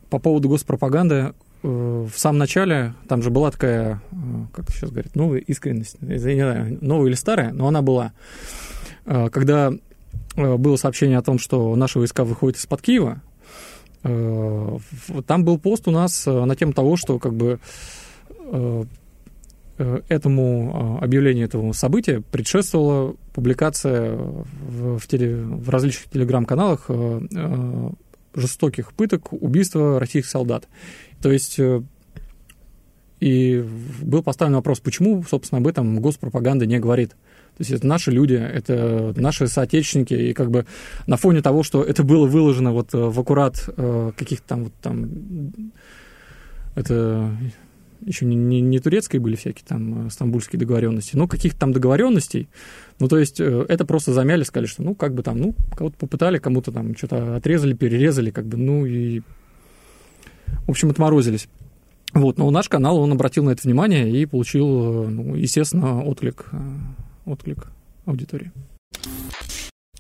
по 0.09 0.19
поводу 0.19 0.49
госпропаганды 0.49 1.15
э, 1.15 1.33
в 1.63 2.17
самом 2.17 2.39
начале 2.39 2.95
там 3.09 3.23
же 3.23 3.31
была 3.31 3.51
такая, 3.51 4.01
э, 4.13 4.17
как 4.53 4.71
сейчас 4.71 4.91
говорят, 4.91 5.17
новая 5.17 5.41
искренность, 5.41 5.97
я 6.01 6.09
не 6.09 6.19
знаю, 6.19 6.79
новая 6.81 7.09
или 7.09 7.17
старая, 7.17 7.53
но 7.53 7.67
она 7.67 7.83
была. 7.83 8.13
Э, 9.05 9.29
когда 9.31 9.73
было 10.37 10.77
сообщение 10.77 11.17
о 11.17 11.23
том, 11.23 11.39
что 11.39 11.75
наши 11.77 11.99
войска 11.99 12.23
выходят 12.23 12.59
из-под 12.59 12.83
Киева, 12.83 13.23
там 14.03 15.45
был 15.45 15.59
пост 15.59 15.89
у 15.89 15.91
нас 15.91 16.27
э, 16.27 16.45
на 16.45 16.55
тему 16.57 16.73
того, 16.73 16.97
что 16.97 17.19
как 17.19 17.35
бы 17.35 17.59
э, 18.45 18.85
этому 20.09 20.99
объявлению 21.03 21.47
этого 21.47 21.73
события 21.73 22.23
предшествовала 22.23 23.15
публикация 23.35 24.17
в, 24.17 24.99
в, 24.99 25.07
теле, 25.07 25.37
в 25.37 25.69
различных 25.69 26.11
телеграм-каналах 26.11 26.89
жестоких 28.35 28.95
пыток, 28.95 29.35
убийства 29.35 30.01
российских 30.01 30.31
солдат. 30.31 30.67
То 31.21 31.31
есть 31.31 31.61
и 33.21 33.65
был 34.03 34.23
поставлен 34.23 34.57
вопрос, 34.57 34.81
почему, 34.81 35.23
собственно, 35.29 35.59
об 35.59 35.67
этом 35.67 36.01
госпропаганда 36.01 36.67
не 36.67 36.79
говорит. 36.79 37.17
То 37.57 37.63
есть 37.63 37.71
это 37.71 37.87
наши 37.87 38.11
люди, 38.11 38.35
это 38.35 39.15
наши 39.17 39.49
соотечественники, 39.49 40.13
и 40.13 40.33
как 40.35 40.51
бы 40.51 40.67
на 41.07 41.17
фоне 41.17 41.41
того, 41.41 41.63
что 41.63 41.83
это 41.83 42.05
было 42.05 42.27
выложено 42.27 42.73
вот 42.73 42.93
э, 42.93 42.99
в 42.99 43.19
аккурат 43.19 43.71
э, 43.75 44.13
каких-то 44.15 44.47
там 44.47 44.65
вот 44.65 44.73
там 44.83 45.11
это 46.75 47.31
еще 48.03 48.27
не, 48.27 48.37
не, 48.37 48.61
не 48.61 48.79
турецкие 48.79 49.21
были 49.21 49.37
всякие 49.37 49.65
там 49.67 50.07
э, 50.07 50.11
стамбульские 50.11 50.61
договоренности, 50.61 51.17
но 51.17 51.27
каких-то 51.27 51.59
там 51.59 51.73
договоренностей. 51.73 52.47
Ну, 52.99 53.09
то 53.09 53.19
есть 53.19 53.41
это 53.41 53.87
просто 53.87 54.13
замяли, 54.13 54.43
сказали, 54.43 54.67
что 54.67 54.83
ну, 54.83 54.95
как 54.95 55.15
бы 55.15 55.23
там, 55.23 55.39
ну, 55.39 55.55
кого-то 55.75 55.97
попытали, 55.97 56.37
кому-то 56.37 56.73
там 56.73 56.95
что-то 56.95 57.37
отрезали, 57.37 57.73
перерезали, 57.73 58.31
как 58.31 58.45
бы, 58.45 58.59
ну, 58.59 58.85
и, 58.85 59.21
в 60.67 60.71
общем, 60.71 60.91
отморозились. 60.91 61.49
Вот, 62.13 62.37
но 62.37 62.51
наш 62.51 62.69
канал, 62.69 62.99
он 62.99 63.13
обратил 63.13 63.45
на 63.45 63.51
это 63.51 63.63
внимание 63.65 64.11
и 64.11 64.27
получил, 64.27 65.09
ну, 65.09 65.35
естественно, 65.35 66.03
отклик 66.03 66.51
отклик 67.27 67.69
аудитории. 68.07 68.53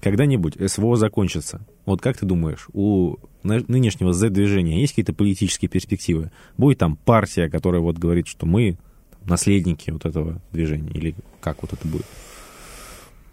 Когда-нибудь 0.01 0.57
СВО 0.71 0.97
закончится. 0.97 1.67
Вот 1.85 2.01
как 2.01 2.17
ты 2.17 2.27
думаешь, 2.27 2.69
у 2.73 3.17
нынешнего 3.43 4.13
Z-движения 4.13 4.81
есть 4.81 4.93
какие-то 4.93 5.13
политические 5.13 5.69
перспективы? 5.69 6.31
Будет 6.57 6.79
там 6.79 6.97
партия, 6.97 7.51
которая 7.51 7.83
вот 7.83 7.99
говорит, 7.99 8.29
что 8.29 8.47
мы 8.47 8.79
наследники 9.25 9.91
вот 9.91 10.05
этого 10.05 10.41
движения? 10.53 10.91
Или 10.93 11.17
как 11.41 11.63
вот 11.63 11.73
это 11.73 11.87
будет? 11.89 12.07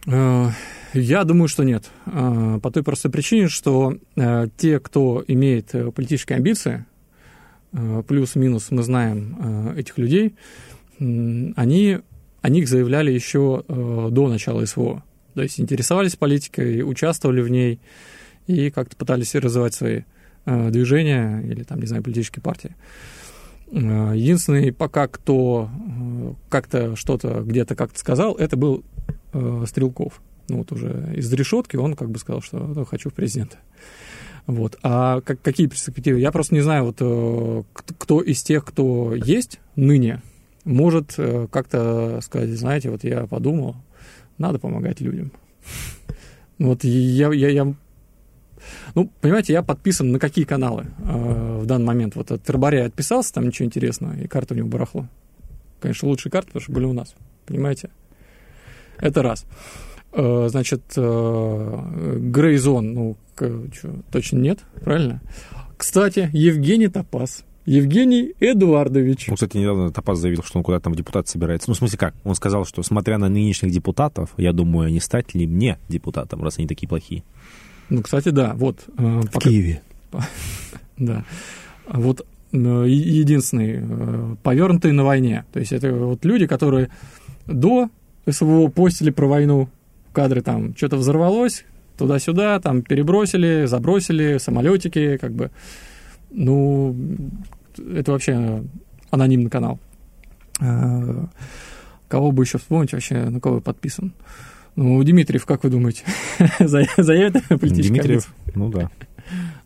Э, 0.07 0.49
я 0.93 1.23
думаю, 1.23 1.47
что 1.47 1.63
нет. 1.63 1.89
Э, 2.05 2.59
по 2.61 2.71
той 2.71 2.83
простой 2.83 3.11
причине, 3.11 3.47
что 3.47 3.97
э, 4.15 4.47
те, 4.57 4.79
кто 4.79 5.23
имеет 5.27 5.71
политические 5.93 6.37
амбиции, 6.37 6.85
плюс-минус 8.07 8.69
мы 8.69 8.83
знаем 8.83 9.73
этих 9.75 9.97
людей, 9.97 10.35
они 10.99 12.01
о 12.43 12.49
них 12.49 12.67
заявляли 12.67 13.09
еще 13.09 13.63
э, 13.65 14.07
до 14.11 14.27
начала 14.27 14.65
СВО. 14.65 15.01
То 15.33 15.41
есть 15.41 15.61
интересовались 15.61 16.17
политикой, 16.17 16.83
участвовали 16.83 17.41
в 17.41 17.49
ней 17.49 17.79
и 18.47 18.69
как-то 18.69 18.97
пытались 18.97 19.33
развивать 19.33 19.73
свои 19.73 20.01
э, 20.45 20.69
движения 20.69 21.41
или, 21.41 21.63
там, 21.63 21.79
не 21.79 21.87
знаю, 21.87 22.03
политические 22.03 22.43
партии. 22.43 22.75
Э, 23.71 24.11
единственный 24.13 24.73
пока, 24.73 25.07
кто 25.07 25.69
как-то 26.49 26.97
что-то 26.97 27.43
где-то 27.43 27.77
как-то 27.77 27.97
сказал, 27.97 28.35
это 28.35 28.57
был 28.57 28.83
Стрелков. 29.65 30.21
Ну 30.49 30.57
вот 30.57 30.71
уже 30.73 31.13
из 31.15 31.31
решетки 31.31 31.77
он 31.77 31.95
как 31.95 32.11
бы 32.11 32.19
сказал, 32.19 32.41
что 32.41 32.57
ну, 32.59 32.83
хочу 32.83 33.09
в 33.09 33.13
президента. 33.13 33.55
Вот. 34.47 34.77
А 34.83 35.21
как, 35.21 35.41
какие 35.41 35.67
перспективы? 35.67 36.19
Я 36.19 36.33
просто 36.33 36.53
не 36.55 36.61
знаю, 36.61 36.83
вот, 36.83 37.65
кто 37.73 38.21
из 38.21 38.43
тех, 38.43 38.65
кто 38.65 39.15
есть 39.15 39.61
ныне 39.77 40.21
может 40.63 41.15
э, 41.17 41.47
как-то 41.51 42.19
сказать, 42.21 42.49
знаете, 42.49 42.89
вот 42.89 43.03
я 43.03 43.25
подумал, 43.27 43.75
надо 44.37 44.59
помогать 44.59 45.01
людям. 45.01 45.31
Вот 46.59 46.83
я, 46.83 47.33
я, 47.33 47.49
я 47.49 47.73
ну, 48.95 49.11
понимаете, 49.21 49.53
я 49.53 49.63
подписан 49.63 50.11
на 50.11 50.19
какие 50.19 50.45
каналы 50.45 50.85
э, 50.99 51.59
в 51.61 51.65
данный 51.65 51.85
момент. 51.85 52.15
Вот 52.15 52.31
от 52.31 52.43
Тербаря 52.43 52.85
отписался, 52.85 53.33
там 53.33 53.47
ничего 53.47 53.65
интересного, 53.65 54.15
и 54.15 54.27
карта 54.27 54.53
у 54.53 54.57
него 54.57 54.67
барахло. 54.67 55.07
Конечно, 55.79 56.07
лучшие 56.07 56.31
карты, 56.31 56.47
потому 56.47 56.63
что 56.63 56.71
были 56.71 56.85
у 56.85 56.93
нас. 56.93 57.15
Понимаете? 57.45 57.89
Это 58.99 59.21
раз. 59.21 59.45
Э, 60.11 60.47
значит, 60.49 60.83
э, 60.95 62.17
Грейзон, 62.19 62.93
ну, 62.93 63.17
что, 63.35 63.95
точно 64.11 64.37
нет, 64.37 64.59
правильно? 64.81 65.21
Кстати, 65.77 66.29
Евгений 66.31 66.87
Топас 66.87 67.43
Евгений 67.65 68.33
Эдуардович. 68.39 69.29
Он, 69.29 69.35
кстати, 69.35 69.57
недавно 69.57 69.91
Топаз 69.91 70.19
заявил, 70.19 70.43
что 70.43 70.57
он 70.59 70.63
куда-то 70.63 70.85
там 70.85 70.95
депутат 70.95 71.27
собирается. 71.27 71.69
Ну, 71.69 71.75
в 71.75 71.77
смысле 71.77 71.97
как? 71.97 72.15
Он 72.23 72.35
сказал, 72.35 72.65
что, 72.65 72.83
смотря 72.83 73.17
на 73.17 73.29
нынешних 73.29 73.71
депутатов, 73.71 74.31
я 74.37 74.51
думаю, 74.51 74.91
не 74.91 74.99
стать 74.99 75.33
ли 75.33 75.47
мне 75.47 75.77
депутатом, 75.87 76.43
раз 76.43 76.57
они 76.57 76.67
такие 76.67 76.89
плохие. 76.89 77.23
Ну, 77.89 78.01
кстати, 78.01 78.29
да, 78.29 78.53
вот. 78.55 78.83
Э, 78.97 79.21
в 79.21 79.31
пока... 79.31 79.49
Киеве. 79.49 79.81
да. 80.97 81.23
Вот 81.87 82.25
э, 82.51 82.57
единственный, 82.57 83.79
э, 83.81 84.35
повернутый 84.43 84.91
на 84.91 85.05
войне. 85.05 85.45
То 85.53 85.59
есть 85.59 85.71
это 85.71 85.93
вот 85.93 86.25
люди, 86.25 86.47
которые 86.47 86.89
до 87.45 87.89
СВО 88.29 88.67
постили 88.69 89.11
про 89.11 89.27
войну, 89.27 89.69
кадры 90.11 90.41
там 90.41 90.75
что-то 90.75 90.97
взорвалось, 90.97 91.65
туда-сюда, 91.97 92.59
там 92.59 92.81
перебросили, 92.81 93.65
забросили, 93.65 94.37
самолетики, 94.37 95.17
как 95.17 95.33
бы 95.33 95.51
ну, 96.33 96.95
это 97.77 98.11
вообще 98.11 98.63
анонимный 99.11 99.49
канал. 99.49 99.79
А, 100.59 101.27
кого 102.07 102.31
бы 102.31 102.43
еще 102.43 102.57
вспомнить 102.57 102.93
вообще, 102.93 103.29
на 103.29 103.39
кого 103.39 103.61
подписан? 103.61 104.13
Ну, 104.75 105.01
Дмитриев, 105.03 105.45
как 105.45 105.63
вы 105.63 105.69
думаете, 105.69 106.03
заявит 106.59 107.43
политический 107.47 107.89
Дмитриев, 107.89 108.33
ну 108.55 108.69
да. 108.69 108.89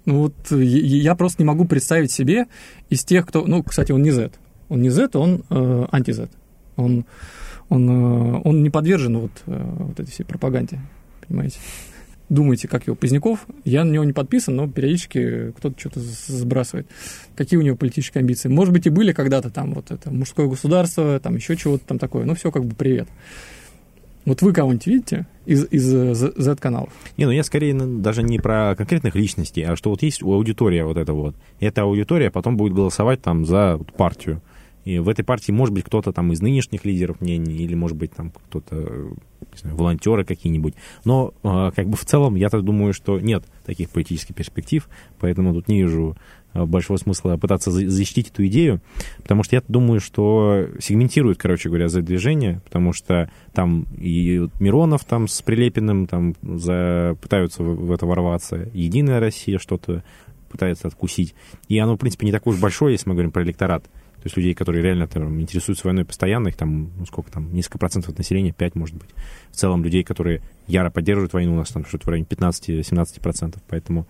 Ну 0.05 0.19
вот 0.19 0.51
я 0.51 1.15
просто 1.15 1.41
не 1.41 1.45
могу 1.45 1.65
представить 1.65 2.11
себе 2.11 2.45
из 2.89 3.03
тех, 3.03 3.25
кто... 3.25 3.45
Ну, 3.45 3.63
кстати, 3.63 3.91
он 3.91 4.01
не 4.03 4.11
Z. 4.11 4.31
Он 4.69 4.81
не 4.81 4.89
Z, 4.89 5.09
он 5.15 5.43
э, 5.49 5.85
анти-Z. 5.91 6.29
Он, 6.77 7.05
он, 7.67 7.89
э, 7.89 8.41
он 8.43 8.63
не 8.63 8.69
подвержен 8.69 9.17
вот, 9.17 9.31
э, 9.47 9.71
вот 9.79 9.99
этой 9.99 10.09
всей 10.09 10.23
пропаганде, 10.23 10.79
понимаете? 11.27 11.59
Думаете, 12.29 12.67
как 12.67 12.87
его, 12.87 12.95
Поздняков, 12.95 13.45
я 13.63 13.83
на 13.83 13.91
него 13.91 14.03
не 14.03 14.13
подписан, 14.13 14.55
но 14.55 14.67
периодически 14.67 15.51
кто-то 15.57 15.79
что-то 15.79 15.99
сбрасывает. 15.99 16.87
Какие 17.35 17.57
у 17.59 17.63
него 17.63 17.77
политические 17.77 18.21
амбиции? 18.21 18.49
Может 18.49 18.73
быть, 18.73 18.85
и 18.85 18.89
были 18.89 19.13
когда-то 19.13 19.49
там 19.49 19.73
вот 19.73 19.91
это 19.91 20.11
мужское 20.11 20.47
государство, 20.47 21.19
там 21.19 21.35
еще 21.35 21.55
чего-то 21.55 21.85
там 21.85 21.99
такое. 21.99 22.25
Ну, 22.25 22.35
все 22.35 22.51
как 22.51 22.65
бы 22.65 22.75
привет. 22.75 23.07
Вот 24.25 24.41
вы 24.41 24.51
кого-нибудь 24.51 24.85
видите 24.87 25.25
из, 25.45 25.65
из 25.71 25.85
Z-каналов? 25.85 26.89
Не, 27.15 27.23
ну 27.23 27.31
я 27.31 27.43
скорее 27.43 27.73
даже 27.73 28.23
не 28.23 28.39
про 28.39 28.75
конкретных 28.75 29.15
личностей, 29.15 29.63
а 29.63 29.77
что 29.77 29.89
вот 29.89 30.01
есть 30.01 30.21
аудитория 30.21 30.83
вот 30.83 30.97
эта 30.97 31.13
вот. 31.13 31.33
И 31.61 31.65
эта 31.65 31.83
аудитория 31.83 32.29
потом 32.29 32.57
будет 32.57 32.73
голосовать 32.73 33.21
там 33.21 33.45
за 33.45 33.79
партию. 33.95 34.41
И 34.87 34.99
в 34.99 35.09
этой 35.09 35.25
партии 35.25 35.51
может 35.51 35.75
быть 35.75 35.83
кто-то 35.83 36.13
там 36.13 36.31
из 36.31 36.39
нынешних 36.39 36.85
лидеров 36.85 37.19
мнений, 37.19 37.57
или 37.57 37.75
может 37.75 37.97
быть 37.97 38.13
там 38.13 38.31
кто-то, 38.31 38.75
не 38.77 39.57
знаю, 39.57 39.75
волонтеры 39.75 40.23
какие-нибудь. 40.23 40.75
Но 41.03 41.33
а, 41.43 41.71
как 41.71 41.89
бы 41.89 41.97
в 41.97 42.05
целом 42.05 42.35
я 42.35 42.47
так 42.47 42.63
думаю, 42.63 42.93
что 42.93 43.19
нет 43.19 43.43
таких 43.65 43.89
политических 43.89 44.33
перспектив, 44.33 44.87
поэтому 45.19 45.53
тут 45.53 45.67
не 45.67 45.81
вижу 45.81 46.15
а, 46.53 46.65
большого 46.65 46.95
смысла 46.95 47.35
пытаться 47.35 47.69
защитить 47.69 48.29
эту 48.29 48.47
идею, 48.47 48.79
потому 49.17 49.43
что 49.43 49.57
я 49.57 49.63
думаю, 49.67 49.99
что 49.99 50.69
сегментируют, 50.79 51.37
короче 51.37 51.67
говоря, 51.67 51.89
за 51.89 52.01
движение, 52.01 52.61
потому 52.63 52.93
что 52.93 53.29
там 53.51 53.87
и 53.97 54.47
Миронов 54.61 55.03
там 55.03 55.27
с 55.27 55.41
Прилепиным 55.41 56.07
там 56.07 56.33
за, 56.41 57.17
пытаются 57.21 57.61
в 57.61 57.91
это 57.91 58.05
ворваться, 58.05 58.69
Единая 58.73 59.19
Россия 59.19 59.57
что-то 59.57 60.05
пытается 60.47 60.87
откусить. 60.87 61.35
И 61.67 61.77
оно, 61.77 61.95
в 61.95 61.97
принципе, 61.97 62.25
не 62.25 62.31
такое 62.31 62.53
уж 62.53 62.61
большое, 62.61 62.93
если 62.93 63.09
мы 63.09 63.15
говорим 63.15 63.31
про 63.31 63.43
электорат. 63.43 63.83
То 64.17 64.23
есть 64.25 64.35
людей, 64.35 64.53
которые 64.53 64.83
реально 64.83 65.07
там, 65.07 65.39
интересуются 65.39 65.87
войной 65.87 66.03
постоянно, 66.03 66.47
их 66.49 66.55
там, 66.55 66.91
ну 66.97 67.05
сколько 67.05 67.31
там, 67.31 67.53
несколько 67.53 67.77
процентов 67.77 68.11
от 68.11 68.17
населения, 68.17 68.51
5, 68.51 68.75
может 68.75 68.95
быть. 68.95 69.09
В 69.51 69.55
целом 69.55 69.83
людей, 69.83 70.03
которые 70.03 70.41
яро 70.67 70.89
поддерживают 70.89 71.33
войну, 71.33 71.53
у 71.53 71.57
нас 71.57 71.69
там 71.69 71.85
что-то 71.85 72.05
в 72.05 72.09
районе 72.09 72.27
15-17 72.29 73.21
процентов, 73.21 73.61
поэтому... 73.67 74.07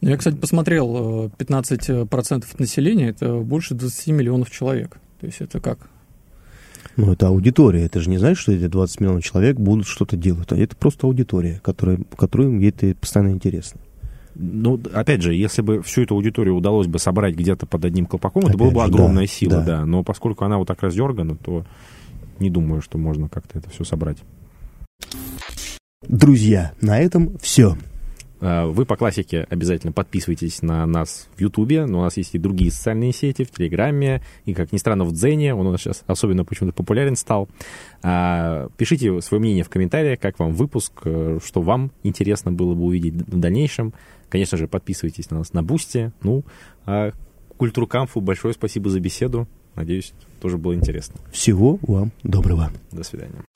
Я, 0.00 0.16
кстати, 0.16 0.36
посмотрел, 0.36 1.30
15 1.30 1.88
э, 1.88 2.06
процентов 2.06 2.54
от 2.54 2.60
населения, 2.60 3.08
это 3.08 3.38
больше 3.38 3.74
20 3.74 4.08
миллионов 4.08 4.50
человек. 4.50 4.98
То 5.20 5.26
есть 5.26 5.40
это 5.40 5.60
как? 5.60 5.88
Ну, 6.96 7.12
это 7.12 7.28
аудитория. 7.28 7.84
Это 7.84 8.00
же 8.00 8.10
не 8.10 8.18
значит, 8.18 8.38
что 8.38 8.52
эти 8.52 8.66
20 8.66 9.00
миллионов 9.00 9.24
человек 9.24 9.56
будут 9.56 9.86
что-то 9.86 10.16
делать. 10.16 10.50
Это 10.50 10.76
просто 10.76 11.06
аудитория, 11.06 11.60
которая, 11.62 12.00
которой 12.16 12.64
это 12.66 12.94
постоянно 12.94 13.30
интересно. 13.30 13.80
Ну, 14.40 14.80
опять 14.94 15.20
же, 15.20 15.34
если 15.34 15.62
бы 15.62 15.82
всю 15.82 16.02
эту 16.02 16.14
аудиторию 16.14 16.54
удалось 16.54 16.86
бы 16.86 17.00
собрать 17.00 17.34
где-то 17.34 17.66
под 17.66 17.84
одним 17.84 18.06
колпаком, 18.06 18.44
опять 18.44 18.54
это 18.54 18.58
была 18.58 18.70
бы 18.70 18.84
огромная 18.84 19.24
да, 19.24 19.32
сила, 19.32 19.52
да. 19.56 19.64
да. 19.64 19.84
Но 19.84 20.04
поскольку 20.04 20.44
она 20.44 20.58
вот 20.58 20.68
так 20.68 20.80
раздергана, 20.80 21.34
то 21.34 21.64
не 22.38 22.48
думаю, 22.48 22.80
что 22.80 22.98
можно 22.98 23.28
как-то 23.28 23.58
это 23.58 23.68
все 23.70 23.82
собрать. 23.82 24.18
Друзья, 26.06 26.72
на 26.80 27.00
этом 27.00 27.36
все. 27.38 27.76
А, 28.40 28.66
вы 28.66 28.84
по 28.84 28.96
классике 28.96 29.46
обязательно 29.48 29.92
подписывайтесь 29.92 30.62
на 30.62 30.86
нас 30.86 31.28
в 31.36 31.40
Ютубе, 31.40 31.86
но 31.86 32.00
у 32.00 32.02
нас 32.02 32.16
есть 32.16 32.34
и 32.34 32.38
другие 32.38 32.70
социальные 32.70 33.12
сети, 33.12 33.44
в 33.44 33.50
Телеграме, 33.50 34.22
и, 34.44 34.54
как 34.54 34.72
ни 34.72 34.76
странно, 34.76 35.04
в 35.04 35.12
Дзене, 35.12 35.54
он 35.54 35.66
у 35.66 35.72
нас 35.72 35.80
сейчас 35.80 36.04
особенно 36.06 36.44
почему-то 36.44 36.74
популярен 36.74 37.16
стал. 37.16 37.48
А, 38.02 38.68
пишите 38.76 39.20
свое 39.20 39.40
мнение 39.40 39.64
в 39.64 39.68
комментариях, 39.68 40.20
как 40.20 40.38
вам 40.38 40.52
выпуск, 40.52 40.92
э, 41.04 41.38
что 41.44 41.62
вам 41.62 41.90
интересно 42.02 42.52
было 42.52 42.74
бы 42.74 42.84
увидеть 42.84 43.14
в 43.14 43.38
дальнейшем. 43.38 43.92
Конечно 44.28 44.58
же, 44.58 44.68
подписывайтесь 44.68 45.30
на 45.30 45.38
нас 45.38 45.52
на 45.52 45.62
Бусте. 45.62 46.12
Ну, 46.22 46.44
а 46.86 47.12
Культуру 47.56 47.86
Камфу 47.86 48.20
большое 48.20 48.54
спасибо 48.54 48.90
за 48.90 49.00
беседу. 49.00 49.48
Надеюсь, 49.74 50.12
тоже 50.40 50.58
было 50.58 50.74
интересно. 50.74 51.20
Всего 51.32 51.78
вам 51.82 52.12
доброго. 52.22 52.70
До 52.92 53.02
свидания. 53.02 53.47